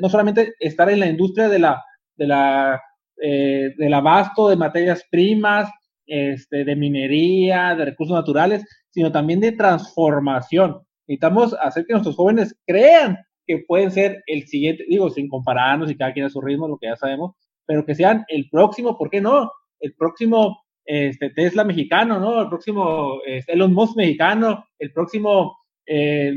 [0.01, 1.83] no solamente estar en la industria de la,
[2.15, 2.81] de la,
[3.21, 5.69] eh, del abasto de materias primas,
[6.05, 10.81] este, de minería, de recursos naturales, sino también de transformación.
[11.07, 13.17] Necesitamos hacer que nuestros jóvenes crean
[13.49, 16.77] que pueden ser el siguiente, digo, sin compararnos y cada quien a su ritmo, lo
[16.77, 17.33] que ya sabemos,
[17.65, 19.51] pero que sean el próximo, ¿por qué no?
[19.79, 22.43] El próximo este, Tesla mexicano, ¿no?
[22.43, 25.57] El próximo este, Elon Musk mexicano, el próximo
[25.87, 26.31] eh,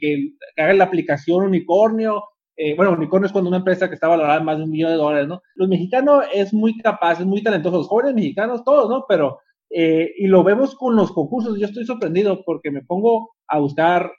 [0.00, 2.22] que, haga la aplicación unicornio.
[2.56, 4.98] Eh, bueno, unicornio es cuando una empresa que está valorada más de un millón de
[4.98, 5.42] dólares, ¿no?
[5.56, 9.06] Los mexicanos es muy capaz, es muy talentoso, los jóvenes mexicanos, todos, ¿no?
[9.08, 13.58] Pero, eh, y lo vemos con los concursos, yo estoy sorprendido porque me pongo a
[13.58, 14.12] buscar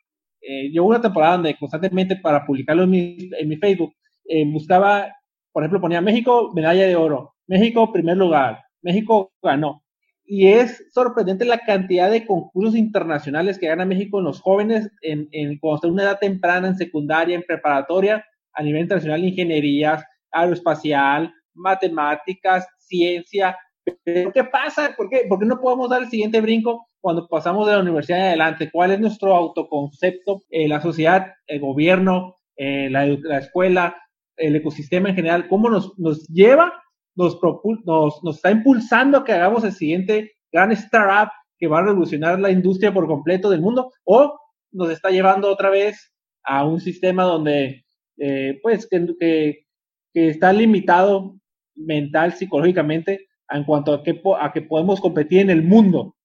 [0.45, 3.93] eh, llevo una temporada donde constantemente para publicarlo en mi, Facebook,
[4.25, 5.08] eh, buscaba,
[5.51, 9.84] por ejemplo, ponía México, medalla de oro, México, primer lugar, México ganó.
[10.25, 15.27] Y es sorprendente la cantidad de concursos internacionales que gana México en los jóvenes, en,
[15.32, 20.03] en cuando está en una edad temprana, en secundaria, en preparatoria, a nivel internacional, ingenierías,
[20.32, 23.58] aeroespacial, matemáticas, ciencia.
[24.03, 24.93] ¿Pero qué pasa?
[24.95, 25.25] ¿Por qué?
[25.27, 28.70] ¿Por qué no podemos dar el siguiente brinco cuando pasamos de la universidad en adelante,
[28.72, 33.06] cuál es nuestro autoconcepto, eh, la sociedad, el gobierno, eh, la,
[33.38, 33.98] escuela,
[34.38, 36.72] el ecosistema en general, cómo nos, nos lleva,
[37.13, 37.38] nos,
[37.84, 42.39] nos, nos está impulsando a que hagamos el siguiente gran startup que va a revolucionar
[42.39, 44.39] la industria por completo del mundo, o
[44.72, 46.10] nos está llevando otra vez
[46.42, 47.84] a un sistema donde,
[48.18, 49.66] eh, pues, que, que,
[50.13, 51.36] que, está limitado
[51.76, 56.16] mental, psicológicamente, en cuanto a que, a que podemos competir en el mundo.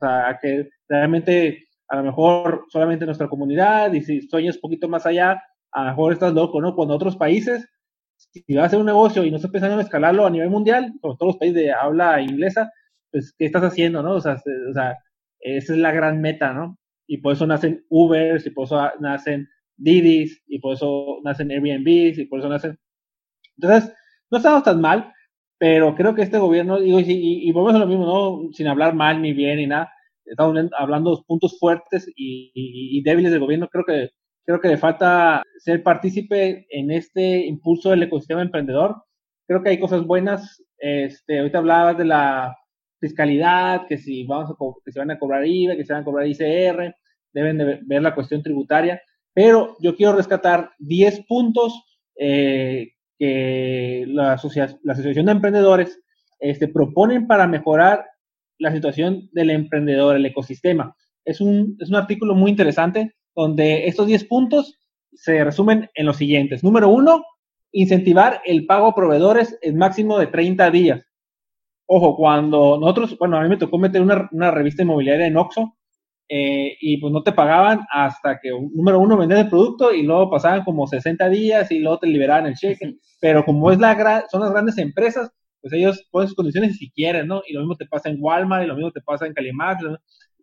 [0.00, 4.88] O sea, que realmente a lo mejor solamente nuestra comunidad y si sueñas un poquito
[4.88, 6.74] más allá, a lo mejor estás loco, ¿no?
[6.74, 7.68] Cuando otros países,
[8.16, 10.92] si vas a hacer un negocio y no estás pensando en escalarlo a nivel mundial,
[11.00, 12.70] como todos los países de habla inglesa,
[13.10, 14.14] pues, ¿qué estás haciendo, no?
[14.14, 14.34] O sea,
[14.70, 14.96] o sea,
[15.40, 16.78] esa es la gran meta, ¿no?
[17.06, 22.18] Y por eso nacen Ubers, y por eso nacen Didis, y por eso nacen Airbnbs,
[22.18, 22.78] y por eso nacen...
[23.56, 23.94] Entonces,
[24.30, 25.12] no estamos tan mal,
[25.58, 28.52] pero creo que este gobierno, digo, y, y, volvemos a lo mismo, ¿no?
[28.52, 29.92] Sin hablar mal ni bien ni nada,
[30.24, 34.10] estamos hablando de puntos fuertes y, débiles del gobierno, creo que,
[34.44, 39.02] creo que le falta ser partícipe en este impulso del ecosistema emprendedor,
[39.46, 40.62] creo que hay cosas buenas.
[40.78, 42.56] Este, ahorita hablabas de la
[43.00, 46.04] fiscalidad, que si vamos a que se van a cobrar IVA, que se van a
[46.04, 46.94] cobrar ICR,
[47.32, 49.00] deben de ver la cuestión tributaria,
[49.34, 51.84] pero yo quiero rescatar 10 puntos
[52.16, 56.00] eh, que la, Asociación de Emprendedores
[56.38, 58.04] este, proponen para mejorar
[58.58, 60.94] la situación del emprendedor, el ecosistema.
[61.24, 64.78] Es un, es un artículo muy interesante donde estos 10 puntos
[65.12, 66.62] se resumen en los siguientes.
[66.62, 67.24] Número uno,
[67.72, 71.04] incentivar el pago a proveedores en máximo de 30 días.
[71.86, 75.77] Ojo, cuando nosotros, bueno, a mí me tocó meter una, una revista inmobiliaria en Oxxo
[76.28, 80.30] eh, y pues no te pagaban hasta que, número uno, vendían el producto y luego
[80.30, 82.96] pasaban como 60 días y luego te liberaban el cheque.
[83.20, 87.26] Pero como es la son las grandes empresas, pues ellos ponen sus condiciones si quieren,
[87.28, 87.42] ¿no?
[87.46, 89.84] Y lo mismo te pasa en Walmart y lo mismo te pasa en Calimax.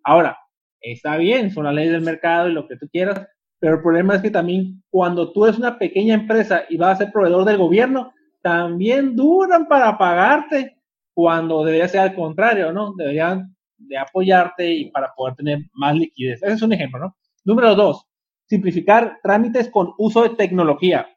[0.03, 0.37] Ahora,
[0.81, 3.27] está bien, son las leyes del mercado y lo que tú quieras,
[3.59, 7.05] pero el problema es que también cuando tú eres una pequeña empresa y vas a
[7.05, 10.77] ser proveedor del gobierno, también duran para pagarte
[11.13, 12.93] cuando debería ser al contrario, ¿no?
[12.95, 16.41] Deberían de apoyarte y para poder tener más liquidez.
[16.43, 17.15] Ese es un ejemplo, ¿no?
[17.43, 18.05] Número dos,
[18.47, 21.07] simplificar trámites con uso de tecnología.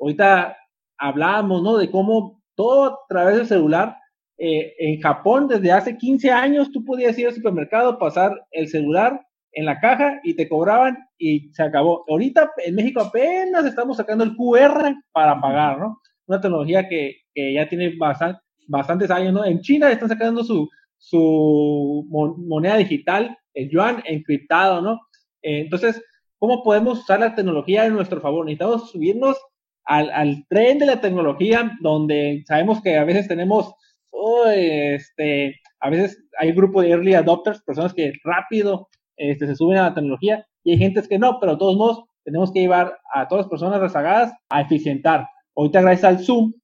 [0.00, 0.56] Ahorita
[0.98, 1.76] hablábamos, ¿no?
[1.76, 3.96] De cómo todo a través del celular.
[4.36, 9.20] Eh, en Japón, desde hace 15 años, tú podías ir al supermercado, pasar el celular
[9.52, 12.04] en la caja y te cobraban y se acabó.
[12.08, 16.00] Ahorita en México apenas estamos sacando el QR para pagar, ¿no?
[16.26, 17.94] Una tecnología que, ya tiene
[18.68, 19.44] bastantes años, ¿no?
[19.44, 20.68] En China están sacando su,
[21.04, 25.00] su moneda digital, el yuan encriptado, ¿no?
[25.42, 26.02] Eh, entonces,
[26.38, 28.46] ¿cómo podemos usar la tecnología en nuestro favor?
[28.46, 29.36] Necesitamos subirnos
[29.84, 33.74] al, al tren de la tecnología, donde sabemos que a veces tenemos,
[34.54, 38.88] este, a veces hay grupo de early adopters, personas que rápido
[39.18, 42.04] este, se suben a la tecnología, y hay gentes que no, pero de todos modos
[42.24, 45.28] tenemos que llevar a todas las personas rezagadas a eficientar.
[45.54, 46.54] Ahorita gracias al Zoom,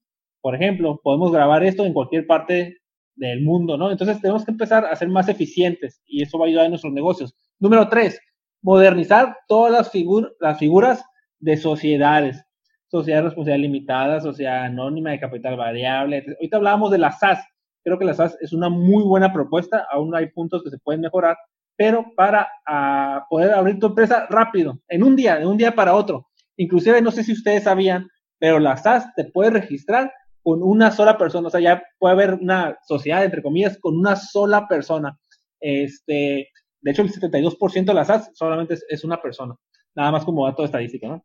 [0.40, 2.79] por ejemplo, podemos grabar esto en cualquier parte
[3.16, 3.90] del mundo, ¿no?
[3.90, 6.92] Entonces tenemos que empezar a ser más eficientes y eso va a ayudar en nuestros
[6.92, 7.34] negocios.
[7.58, 8.20] Número tres,
[8.62, 9.92] modernizar todas las,
[10.40, 11.04] las figuras
[11.38, 12.44] de sociedades.
[12.88, 16.24] Sociedad responsabilidad limitada, sociedad anónima de capital variable.
[16.36, 17.44] Ahorita hablábamos de la SAS.
[17.84, 19.86] Creo que la SAS es una muy buena propuesta.
[19.90, 21.36] Aún hay puntos que se pueden mejorar,
[21.76, 25.94] pero para ah, poder abrir tu empresa rápido, en un día, de un día para
[25.94, 26.26] otro.
[26.56, 31.18] Inclusive, no sé si ustedes sabían, pero la SAS te puede registrar con una sola
[31.18, 35.18] persona, o sea, ya puede haber una sociedad, entre comillas, con una sola persona.
[35.60, 36.48] Este,
[36.80, 39.54] de hecho, el 72% de las SAS solamente es, una persona,
[39.94, 41.24] nada más como dato estadístico, ¿no?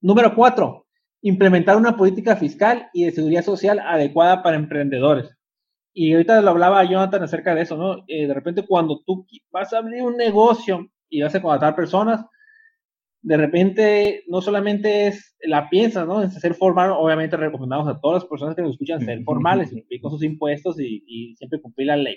[0.00, 0.86] Número cuatro,
[1.22, 5.30] implementar una política fiscal y de seguridad social adecuada para emprendedores.
[5.94, 8.02] Y ahorita lo hablaba Jonathan acerca de eso, ¿no?
[8.08, 12.24] Eh, de repente cuando tú vas a abrir un negocio y vas a contratar personas,
[13.22, 16.22] de repente no solamente es la piensa, ¿no?
[16.22, 20.00] Es ser formal, obviamente recomendamos a todas las personas que nos escuchan ser formales, cumplir
[20.00, 22.16] con sus impuestos y, siempre cumplir la ley.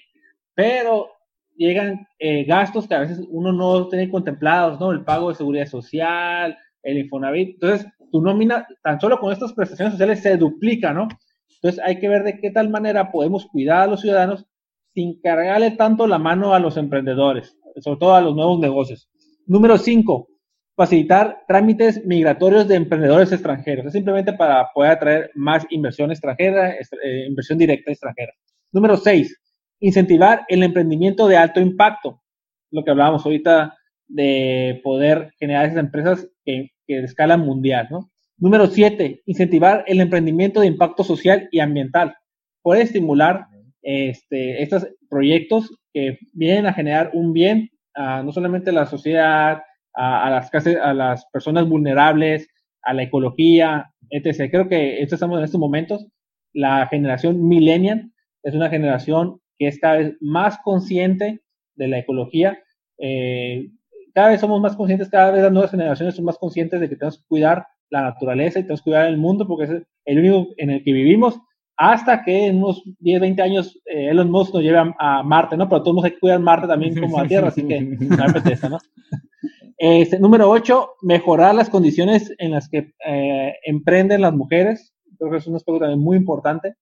[0.55, 1.09] Pero
[1.55, 4.91] llegan eh, gastos que a veces uno no tiene contemplados, ¿no?
[4.91, 7.55] El pago de seguridad social, el Infonavit.
[7.55, 11.07] Entonces, tu nómina, tan solo con estas prestaciones sociales se duplica, ¿no?
[11.55, 14.45] Entonces, hay que ver de qué tal manera podemos cuidar a los ciudadanos
[14.93, 19.09] sin cargarle tanto la mano a los emprendedores, sobre todo a los nuevos negocios.
[19.45, 20.29] Número cinco,
[20.75, 23.85] facilitar trámites migratorios de emprendedores extranjeros.
[23.85, 28.33] Es simplemente para poder atraer más inversión extranjera, eh, inversión directa extranjera.
[28.71, 29.39] Número seis,
[29.79, 32.21] incentivar el emprendimiento de alto impacto.
[32.71, 38.11] Lo que hablábamos ahorita de poder generar esas empresas que, que de escala mundial, ¿no?
[38.37, 42.15] Número siete, incentivar el emprendimiento de impacto social y ambiental.
[42.61, 43.45] Puede estimular
[43.81, 49.61] este, estos proyectos que vienen a generar un bien a no solamente a la sociedad,
[49.95, 52.49] a, las, a las personas vulnerables,
[52.83, 54.49] a la ecología, etc.
[54.51, 56.07] Creo que esto estamos en estos momentos.
[56.53, 58.11] La generación millennial
[58.43, 61.41] es una generación que es cada vez más consciente
[61.75, 62.59] de la ecología.
[62.97, 63.69] Eh,
[64.13, 66.95] cada vez somos más conscientes, cada vez las nuevas generaciones son más conscientes de que
[66.95, 70.47] tenemos que cuidar la naturaleza y tenemos que cuidar el mundo porque es el único
[70.57, 71.39] en el que vivimos
[71.77, 75.67] hasta que en unos 10, 20 años eh, Elon Musk nos lleve a, Marte, ¿no?
[75.67, 78.77] Pero todos hay que cuidar Marte también como a Tierra, así que no apetece, ¿no?
[79.77, 84.93] Este, número 8, mejorar las condiciones en las que eh, emprenden las mujeres.
[85.17, 86.75] Creo que es un aspecto también muy importante.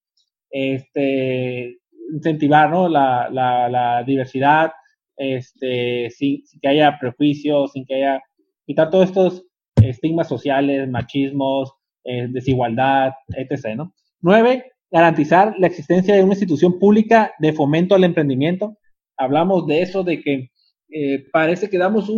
[0.50, 1.78] Este,
[2.12, 2.88] incentivar ¿no?
[2.88, 4.72] la, diversidad,
[5.16, 8.22] este, sin, que haya prejuicios, sin que haya
[8.66, 9.44] quitar todos estos
[9.82, 11.72] estigmas sociales, machismos,
[12.04, 13.76] eh, desigualdad, etc.
[13.76, 13.94] ¿no?
[14.20, 14.72] 9.
[14.90, 18.78] Garantizar la existencia de una institución pública de fomento al emprendimiento.
[19.16, 20.50] Hablamos de eso, de que
[20.88, 22.08] eh, parece que damos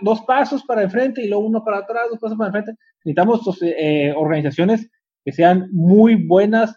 [0.00, 2.72] dos pasos para enfrente y luego uno para atrás, dos pasos para enfrente.
[3.04, 4.90] Necesitamos eh, organizaciones
[5.24, 6.76] que sean muy buenas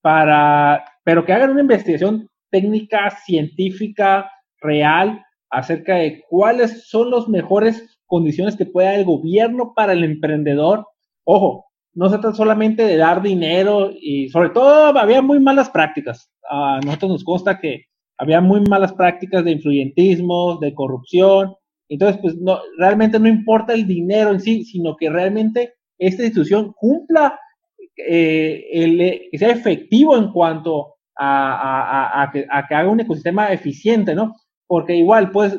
[0.00, 7.98] para, pero que hagan una investigación técnica, científica, real, acerca de cuáles son las mejores
[8.06, 10.86] condiciones que pueda el gobierno para el emprendedor.
[11.24, 16.30] Ojo, no se trata solamente de dar dinero y sobre todo había muy malas prácticas.
[16.50, 17.84] A nosotros nos consta que
[18.22, 21.56] había muy malas prácticas de influyentismo, de corrupción.
[21.88, 26.72] Entonces, pues no, realmente no importa el dinero en sí, sino que realmente esta institución
[26.72, 27.36] cumpla,
[27.96, 34.36] eh, el, que sea efectivo en cuanto a, que, haga un ecosistema eficiente, ¿no?
[34.68, 35.58] Porque igual puedes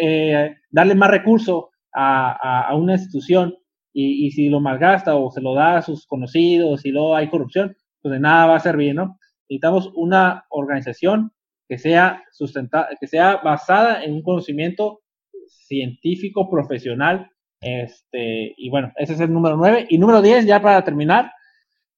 [0.00, 3.54] eh, darle más recursos a, una institución
[3.92, 7.76] y, si lo malgasta o se lo da a sus conocidos y luego hay corrupción,
[8.02, 9.16] pues de nada va a servir, ¿no?
[9.48, 11.30] Necesitamos una organización
[11.68, 15.00] que sea sustentada, que sea basada en un conocimiento
[15.48, 17.30] científico, profesional,
[17.64, 19.86] este, y bueno, ese es el número 9.
[19.88, 21.32] Y número 10, ya para terminar,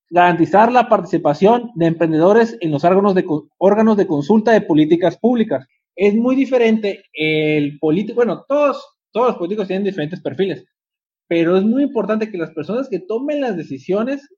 [0.08, 3.24] garantizar la participación de emprendedores en los órganos de,
[3.58, 5.66] órganos de consulta de políticas públicas.
[5.96, 10.64] Es muy diferente el político, bueno, todos, todos los políticos tienen diferentes perfiles,
[11.26, 14.28] pero es muy importante que las personas que tomen las decisiones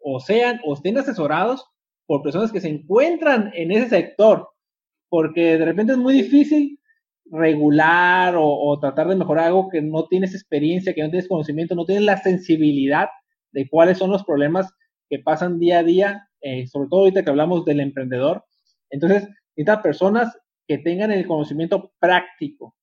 [0.00, 1.64] o sean o estén asesorados
[2.06, 4.48] por personas que se encuentran en ese sector,
[5.14, 6.80] porque de repente es muy difícil
[7.30, 11.84] regular o, tratar de mejorar algo que no tienes experiencia, que no tienes conocimiento, no
[11.84, 13.06] tienes la sensibilidad
[13.52, 14.74] de cuáles son los problemas
[15.08, 18.44] que pasan día a día, eh, sobre todo ahorita que hablamos del emprendedor.
[18.90, 20.36] Entonces, necesitas personas
[20.66, 22.74] que tengan el conocimiento práctico,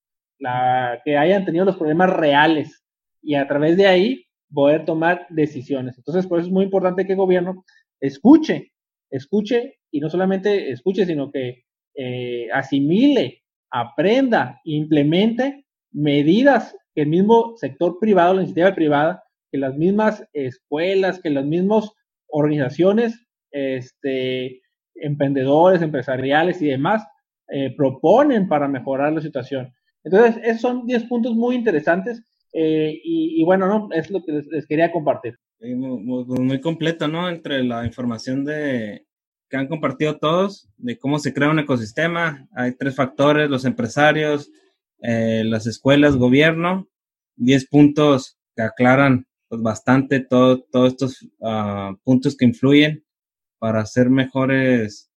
[1.03, 2.81] que hayan tenido los problemas reales
[3.21, 4.23] y a través de ahí
[4.53, 5.97] poder tomar decisiones.
[5.97, 7.65] Entonces, por eso es muy importante que el gobierno
[7.99, 8.71] escuche,
[9.09, 11.65] escuche y no solamente escuche, sino que
[11.95, 19.75] eh, asimile, aprenda, implemente medidas que el mismo sector privado, la iniciativa privada, que las
[19.75, 21.89] mismas escuelas, que las mismas
[22.27, 24.61] organizaciones, este,
[24.95, 27.05] emprendedores, empresariales y demás
[27.49, 29.73] eh, proponen para mejorar la situación.
[30.03, 32.23] Entonces, esos son 10 puntos muy interesantes
[32.53, 33.89] eh, y, bueno, ¿no?
[33.91, 35.37] es lo que les, quería compartir.
[35.59, 37.29] Muy, muy, completo, ¿no?
[37.29, 39.05] Entre la información de,
[39.51, 42.47] que han compartido todos de cómo se crea un ecosistema.
[42.55, 44.49] Hay tres factores, los empresarios,
[45.01, 46.87] eh, las escuelas, gobierno,
[47.35, 53.03] 10 puntos que aclaran pues, bastante todos estos uh, puntos que influyen
[53.59, 55.11] para hacer mejores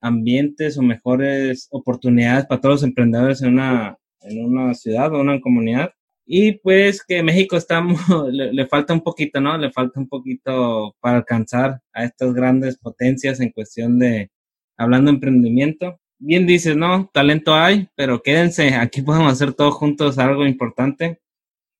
[0.00, 5.40] ambientes o mejores oportunidades para todos los emprendedores en una, en una ciudad o una
[5.40, 5.90] comunidad.
[6.26, 7.80] Y pues que México está,
[8.30, 9.56] le, le, falta un poquito, ¿no?
[9.56, 14.30] Le falta un poquito para alcanzar a estas grandes potencias en cuestión de,
[14.76, 16.00] hablando de emprendimiento.
[16.18, 17.10] Bien dices, ¿no?
[17.12, 21.20] Talento hay, pero quédense, aquí podemos hacer todos juntos algo importante.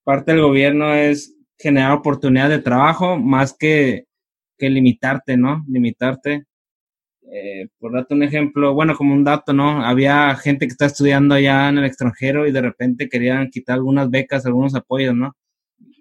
[0.04, 4.06] Parte del gobierno es generar oportunidad de trabajo más que,
[4.58, 5.64] que limitarte, ¿no?
[5.68, 6.44] Limitarte.
[7.32, 9.84] Eh, por darte un ejemplo, bueno, como un dato, ¿no?
[9.84, 14.10] Había gente que está estudiando allá en el extranjero y de repente querían quitar algunas
[14.10, 15.36] becas, algunos apoyos, ¿no?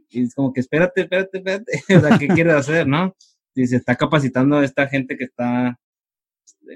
[0.10, 3.16] Y es como que espérate, espérate, espérate, o sea, ¿qué quieres hacer, no?
[3.56, 5.80] Y se está capacitando a esta gente que está,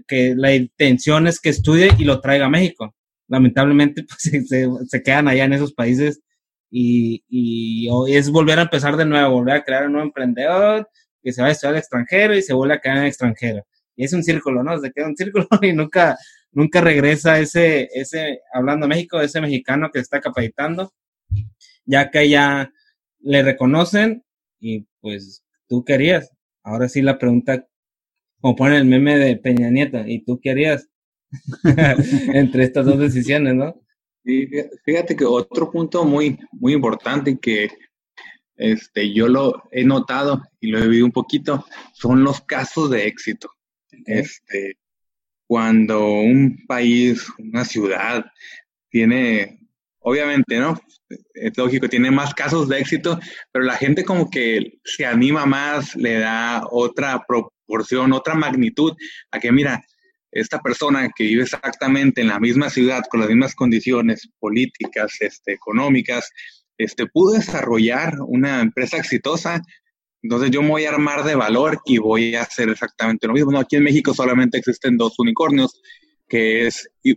[0.07, 2.95] que la intención es que estudie y lo traiga a México.
[3.27, 4.47] Lamentablemente, pues
[4.89, 6.21] se, quedan allá en esos países
[6.71, 10.89] y, y, es volver a empezar de nuevo, volver a crear un nuevo emprendedor
[11.21, 13.65] que se va a estudiar al extranjero y se vuelve a quedar en el extranjero.
[13.99, 14.79] Y es un círculo, ¿no?
[14.79, 16.17] Se queda un círculo y nunca,
[16.53, 20.93] nunca regresa ese, ese, hablando de México, ese mexicano que está capacitando,
[21.83, 22.71] ya que ya
[23.19, 24.23] le reconocen
[24.57, 26.31] y pues tú querías.
[26.63, 27.67] Ahora sí la pregunta,
[28.39, 30.87] como pone el meme de Peña Nieto, ¿y tú querías?
[32.33, 33.81] Entre estas dos decisiones, ¿no?
[34.85, 37.69] fíjate que otro punto muy, muy importante que
[38.55, 43.07] este, yo lo he notado y lo he vivido un poquito son los casos de
[43.07, 43.49] éxito.
[44.05, 44.77] Este,
[45.47, 48.25] cuando un país, una ciudad
[48.89, 49.59] tiene,
[49.99, 50.79] obviamente, ¿no?
[51.33, 53.19] Es lógico, tiene más casos de éxito,
[53.51, 58.95] pero la gente como que se anima más, le da otra proporción, otra magnitud
[59.31, 59.83] a que, mira,
[60.31, 65.53] esta persona que vive exactamente en la misma ciudad, con las mismas condiciones políticas, este,
[65.53, 66.29] económicas,
[66.77, 69.61] este, pudo desarrollar una empresa exitosa.
[70.21, 73.51] Entonces yo me voy a armar de valor y voy a hacer exactamente lo mismo.
[73.51, 75.81] No, aquí en México solamente existen dos unicornios,
[76.27, 77.15] que es, y,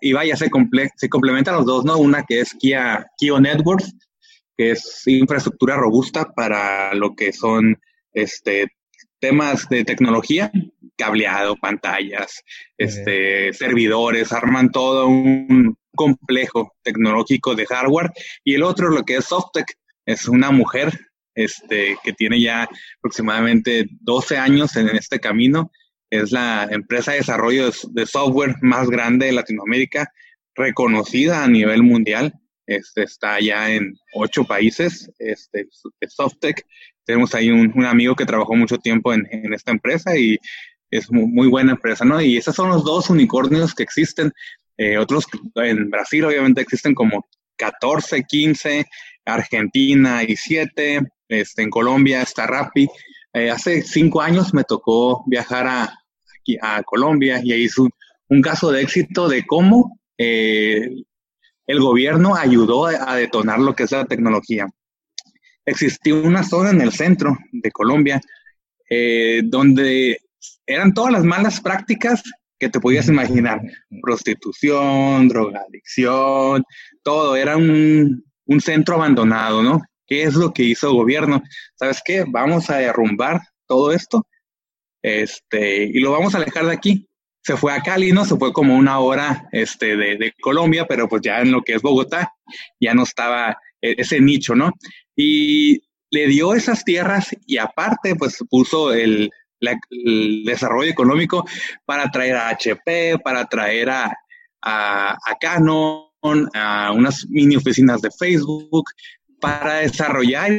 [0.00, 1.98] y, vaya, se, comple se complementan los dos, ¿no?
[1.98, 3.92] Una que es Kia, Kio Networks,
[4.56, 7.78] que es infraestructura robusta para lo que son
[8.12, 8.68] este,
[9.18, 10.50] temas de tecnología,
[10.96, 12.42] cableado, pantallas,
[12.78, 18.12] este, servidores, arman todo un complejo tecnológico de hardware.
[18.44, 19.66] Y el otro, lo que es Softec,
[20.06, 20.92] es una mujer
[21.34, 22.68] este, que tiene ya
[22.98, 25.70] aproximadamente 12 años en este camino,
[26.10, 30.12] es la empresa de desarrollo de, software más grande de Latinoamérica,
[30.54, 32.32] reconocida a nivel mundial.
[32.66, 35.66] Este, está ya en ocho países, este,
[36.08, 36.64] Softec.
[37.04, 40.38] Tenemos ahí un, amigo que trabajó mucho tiempo en, esta empresa y
[40.90, 42.20] es muy, buena empresa, ¿no?
[42.20, 44.32] Y esos son los dos unicornios que existen.
[44.76, 45.26] Eh, otros
[45.56, 47.26] en Brasil obviamente existen como
[47.56, 48.86] 14, 15,
[49.24, 52.88] Argentina y 7, este, en Colombia está Rappi.
[53.32, 55.98] Eh, hace cinco años me tocó viajar a,
[56.62, 57.88] a Colombia y ahí hizo
[58.28, 60.88] un, caso de éxito de cómo eh,
[61.66, 64.66] el gobierno ayudó a, detonar lo que es la tecnología.
[65.66, 68.20] Existió una zona en el centro de Colombia
[68.90, 70.18] eh, donde
[70.66, 72.22] eran todas las malas prácticas
[72.58, 73.60] que te podías imaginar.
[74.02, 76.64] Prostitución, drogadicción,
[77.02, 77.34] todo.
[77.34, 79.82] Era un, un centro abandonado, ¿no?
[80.06, 81.42] ¿Qué es lo que hizo el gobierno?
[81.74, 82.24] ¿Sabes qué?
[82.26, 84.26] Vamos a derrumbar todo esto
[85.04, 87.06] este, y lo vamos a alejar de aquí.
[87.42, 88.24] Se fue a Cali, ¿no?
[88.24, 91.82] Se fue como una hora este, de, Colombia, pero pues ya en lo que es
[91.82, 92.32] Bogotá
[92.80, 94.72] ya no estaba e, ese nicho, ¿no?
[95.14, 99.30] Y le dio esas tierras y aparte pues puso el,
[100.44, 101.46] desarrollo económico
[101.86, 104.14] para traer a HP, para traer a,
[104.60, 106.10] a, a Canon,
[106.52, 108.84] a unas mini oficinas de Facebook,
[109.44, 110.50] para desarrollar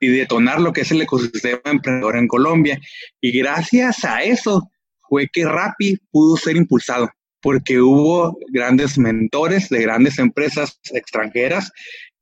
[0.00, 2.80] y detonar lo que es el ecosistema emprendedor en Colombia.
[3.20, 4.70] Y gracias a eso
[5.10, 7.10] fue que Rappi pudo ser impulsado,
[7.42, 11.70] porque hubo grandes mentores de grandes empresas extranjeras,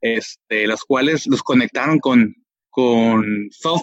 [0.00, 2.34] este, las cuales los conectaron con,
[2.70, 3.82] con Soft,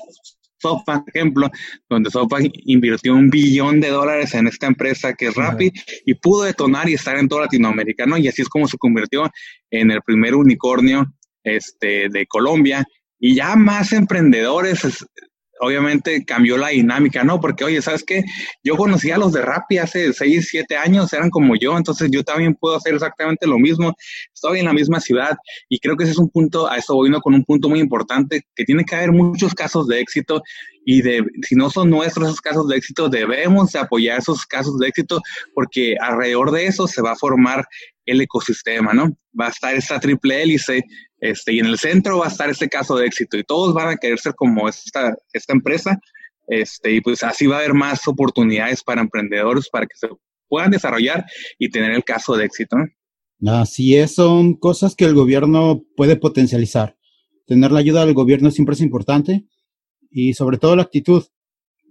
[0.62, 1.52] SoftBank, por ejemplo,
[1.90, 5.72] donde SoftBank invirtió un billón de dólares en esta empresa que es Rappi
[6.06, 8.18] y pudo detonar y estar en toda Latinoamérica, ¿no?
[8.18, 9.32] Y así es como se convirtió
[9.72, 11.06] en el primer unicornio
[11.44, 12.86] este, de Colombia
[13.20, 14.86] y ya más emprendedores,
[15.60, 17.40] obviamente cambió la dinámica, ¿no?
[17.40, 18.24] Porque, oye, ¿sabes qué?
[18.64, 22.24] Yo conocí a los de Rappi hace 6, 7 años, eran como yo, entonces yo
[22.24, 23.94] también puedo hacer exactamente lo mismo,
[24.34, 25.38] estoy en la misma ciudad
[25.68, 27.20] y creo que ese es un punto, a eso voy ¿no?
[27.20, 30.42] con un punto muy importante, que tiene que haber muchos casos de éxito
[30.86, 34.88] y de, si no son nuestros esos casos de éxito, debemos apoyar esos casos de
[34.88, 35.22] éxito
[35.54, 37.66] porque alrededor de eso se va a formar
[38.10, 39.18] el ecosistema, ¿no?
[39.40, 40.84] Va a estar esta triple hélice
[41.20, 43.90] este, y en el centro va a estar este caso de éxito y todos van
[43.90, 46.00] a querer ser como esta, esta empresa.
[46.48, 50.08] Este, y pues así va a haber más oportunidades para emprendedores para que se
[50.48, 51.26] puedan desarrollar
[51.60, 52.78] y tener el caso de éxito.
[53.46, 56.98] Así es, son cosas que el gobierno puede potencializar.
[57.46, 59.46] Tener la ayuda del gobierno siempre es importante
[60.12, 61.24] y sobre todo la actitud,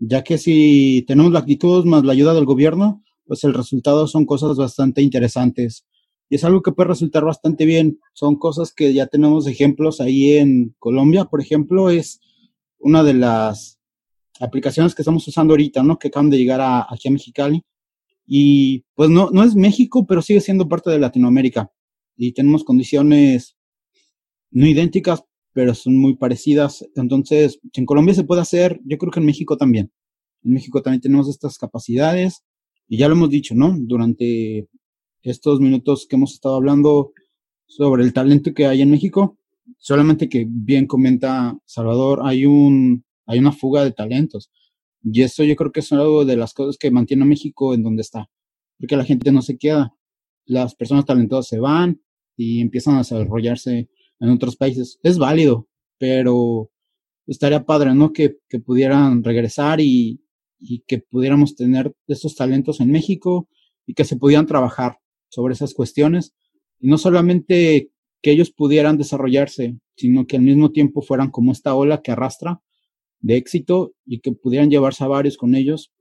[0.00, 4.26] ya que si tenemos la actitud más la ayuda del gobierno, pues el resultado son
[4.26, 5.86] cosas bastante interesantes
[6.28, 8.00] y es algo que puede resultar bastante bien.
[8.12, 12.20] Son cosas que ya tenemos ejemplos ahí en Colombia, por ejemplo, es
[12.78, 13.78] una de las
[14.40, 15.98] aplicaciones que estamos usando ahorita, ¿no?
[15.98, 17.62] Que acaban de llegar aquí a Mexicali.
[18.26, 21.72] Y pues no, no es México, pero sigue siendo parte de Latinoamérica.
[22.16, 23.56] Y tenemos condiciones
[24.50, 26.86] no idénticas, pero son muy parecidas.
[26.94, 29.90] Entonces, en Colombia se puede hacer, yo creo que en México también.
[30.44, 32.44] En México también tenemos estas capacidades.
[32.86, 33.74] Y ya lo hemos dicho, ¿no?
[33.78, 34.68] Durante
[35.22, 37.12] estos minutos que hemos estado hablando
[37.66, 39.38] sobre el talento que hay en México.
[39.78, 44.50] Solamente que bien comenta Salvador, hay un hay una fuga de talentos.
[45.04, 47.82] Y eso yo creo que es algo de las cosas que mantiene a México en
[47.82, 48.28] donde está.
[48.78, 49.94] Porque la gente no se queda.
[50.46, 52.00] Las personas talentosas se van
[52.36, 53.90] y empiezan a desarrollarse
[54.20, 54.98] en otros países.
[55.02, 56.70] Es válido, pero
[57.26, 58.12] estaría padre, ¿no?
[58.12, 60.22] Que, que pudieran regresar y,
[60.58, 63.48] y que pudiéramos tener estos talentos en México
[63.86, 64.98] y que se pudieran trabajar
[65.28, 66.34] sobre esas cuestiones
[66.80, 67.90] y no solamente
[68.22, 72.60] que ellos pudieran desarrollarse, sino que al mismo tiempo fueran como esta ola que arrastra
[73.20, 75.92] de éxito y que pudieran llevarse a varios con ellos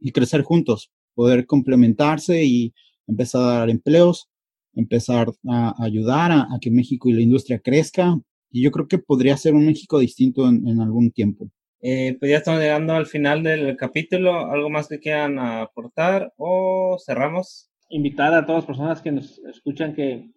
[0.00, 2.74] y crecer juntos, poder complementarse y
[3.06, 4.28] empezar a dar empleos,
[4.74, 8.20] empezar a ayudar a, que México y la industria crezca.
[8.50, 11.50] Y yo creo que podría ser un México distinto en, algún tiempo.
[11.80, 14.50] Eh, pues ya estamos llegando al final del capítulo.
[14.50, 17.70] ¿Algo más que quieran aportar o cerramos?
[17.88, 20.30] Invitar a todas las personas que nos escuchan que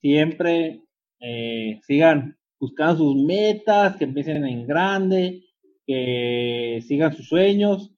[0.00, 0.82] siempre
[1.20, 5.44] eh, sigan buscando sus metas, que empiecen en grande,
[5.86, 7.92] que sigan sus sueños.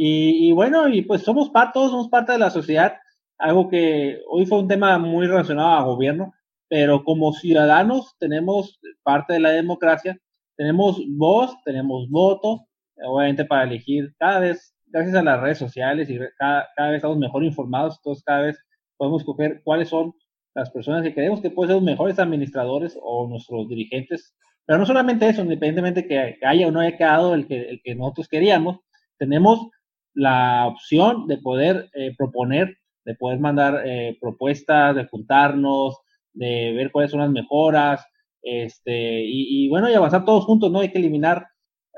[0.00, 2.94] Y, bueno, y pues somos parte, todos somos parte de la sociedad,
[3.36, 6.34] algo que hoy fue un tema muy relacionado a gobierno,
[6.68, 10.16] pero como ciudadanos tenemos parte de la democracia,
[10.56, 12.68] tenemos voz, tenemos voto,
[13.02, 17.44] obviamente para elegir cada vez gracias a las redes sociales y cada, vez estamos mejor
[17.44, 18.58] informados, entonces cada vez
[18.96, 20.12] podemos coger cuáles son
[20.54, 24.34] las personas que creemos que pueden ser los mejores administradores o nuestros dirigentes.
[24.66, 27.94] Pero no solamente eso, independientemente que haya o no haya quedado el que, el que
[27.94, 28.80] nosotros queríamos,
[29.18, 29.68] tenemos
[30.14, 35.96] la opción de poder eh, proponer, de poder mandar eh, propuestas, de juntarnos,
[36.32, 38.04] de ver cuáles son las mejoras,
[38.42, 40.80] este, y, bueno, y avanzar todos juntos, ¿no?
[40.80, 41.46] Hay que eliminar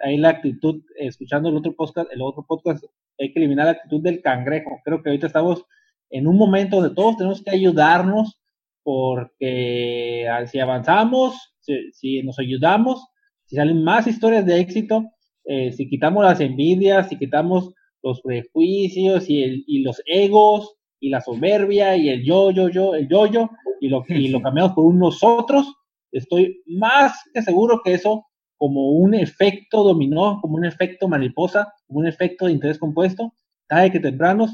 [0.03, 2.84] ahí la actitud, escuchando el otro podcast, el otro podcast,
[3.18, 4.80] hay que eliminar la actitud del cangrejo.
[4.84, 5.64] Creo que ahorita estamos
[6.11, 8.40] en un momento donde todos tenemos que ayudarnos,
[8.82, 13.07] porque ah, si avanzamos, si, nos ayudamos,
[13.46, 15.05] si salen más historias de éxito,
[15.44, 17.72] eh, si quitamos las envidias, si quitamos
[18.03, 22.94] los prejuicios y, el, y los egos y la soberbia y el yo, yo, yo,
[22.94, 25.72] el yo, yo, y lo, y lo cambiamos por un nosotros,
[26.12, 28.26] estoy más que seguro que eso,
[28.61, 33.32] como un efecto dominó, como un efecto mariposa, como un efecto de interés compuesto,
[33.66, 34.48] tarde que temprano,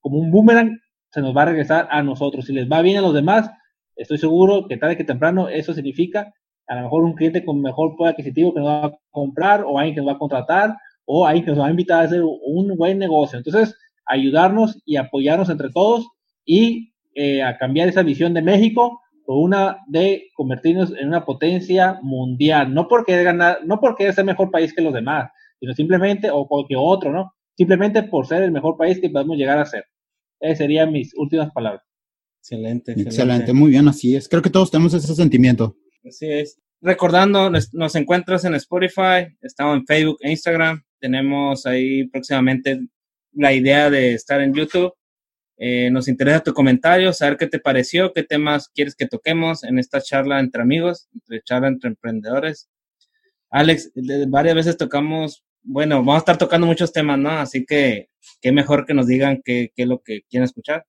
[0.00, 0.80] como un boomerang,
[1.12, 2.46] se nos va a regresar a nosotros.
[2.46, 3.48] Si les va bien a los demás,
[3.94, 6.34] estoy seguro que tarde que temprano eso significa
[6.66, 9.78] a lo mejor un cliente con mejor poder adquisitivo que nos va a comprar o
[9.78, 12.22] alguien que nos va a contratar o alguien que nos va a invitar a hacer
[12.24, 13.38] un buen negocio.
[13.38, 16.08] Entonces, ayudarnos y apoyarnos entre todos
[16.44, 21.98] y eh, a cambiar esa visión de México por una de convertirnos en una potencia
[22.02, 26.46] mundial, no porque ganar, no porque ser mejor país que los demás, sino simplemente o
[26.46, 27.34] porque otro, ¿no?
[27.56, 29.84] Simplemente por ser el mejor país que podemos llegar a ser.
[30.40, 31.82] Esas serían mis últimas palabras.
[32.40, 34.28] Excelente, excelente, muy bien, así es.
[34.28, 35.76] Creo que todos tenemos ese sentimiento.
[36.06, 36.60] Así es.
[36.82, 40.82] Recordando, nos encuentras en Spotify, estamos en Facebook e Instagram.
[41.00, 42.78] Tenemos ahí próximamente
[43.32, 44.92] la idea de estar en YouTube.
[45.56, 49.78] Eh, nos interesa tu comentario, saber qué te pareció, qué temas quieres que toquemos en
[49.78, 52.68] esta charla entre amigos, entre charla entre emprendedores.
[53.50, 53.92] Alex,
[54.28, 57.30] varias veces tocamos, bueno, vamos a estar tocando muchos temas, ¿no?
[57.30, 58.08] Así que
[58.40, 60.84] qué mejor que nos digan qué, qué es lo que quieren escuchar.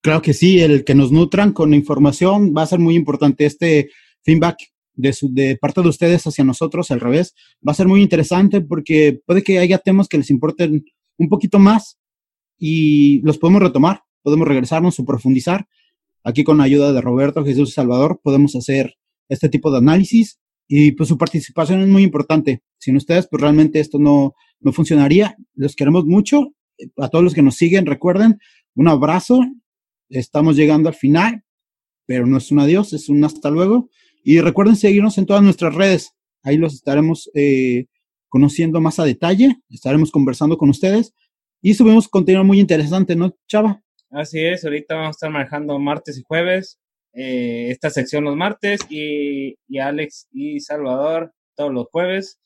[0.00, 3.46] Claro que sí, el que nos nutran con información va a ser muy importante.
[3.46, 3.90] Este
[4.22, 4.58] feedback
[4.92, 7.34] de, de parte de ustedes hacia nosotros, al revés,
[7.66, 10.84] va a ser muy interesante porque puede que haya temas que les importen
[11.18, 11.98] un poquito más
[12.58, 15.68] y los podemos retomar, podemos regresarnos o profundizar.
[16.22, 18.96] Aquí con la ayuda de Roberto Jesús Salvador podemos hacer
[19.28, 22.62] este tipo de análisis y pues su participación es muy importante.
[22.78, 25.36] Sin ustedes pues realmente esto no, no funcionaría.
[25.54, 26.54] Los queremos mucho.
[26.96, 28.38] A todos los que nos siguen, recuerden,
[28.74, 29.40] un abrazo
[30.08, 31.44] estamos llegando al final,
[32.06, 33.90] pero no es un adiós, es un hasta luego.
[34.24, 36.12] Y recuerden seguirnos en todas nuestras redes.
[36.42, 37.86] Ahí los estaremos eh,
[38.28, 41.14] conociendo más a detalle, estaremos conversando con ustedes
[41.64, 43.82] y subimos contenido muy interesante, ¿no, Chava?
[44.10, 46.78] Así es, ahorita vamos a estar manejando martes y jueves,
[47.14, 52.38] eh, esta sección los martes y, y Alex y Salvador todos los jueves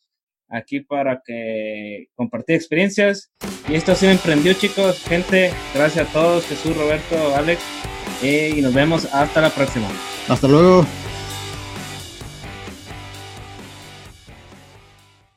[0.48, 3.32] aquí para que compartir experiencias.
[3.68, 5.02] Y esto se emprendió, chicos.
[5.02, 6.46] Gente, gracias a todos.
[6.46, 7.60] Jesús, Roberto, Alex.
[8.22, 9.88] y nos vemos hasta la próxima.
[10.28, 10.86] Hasta luego.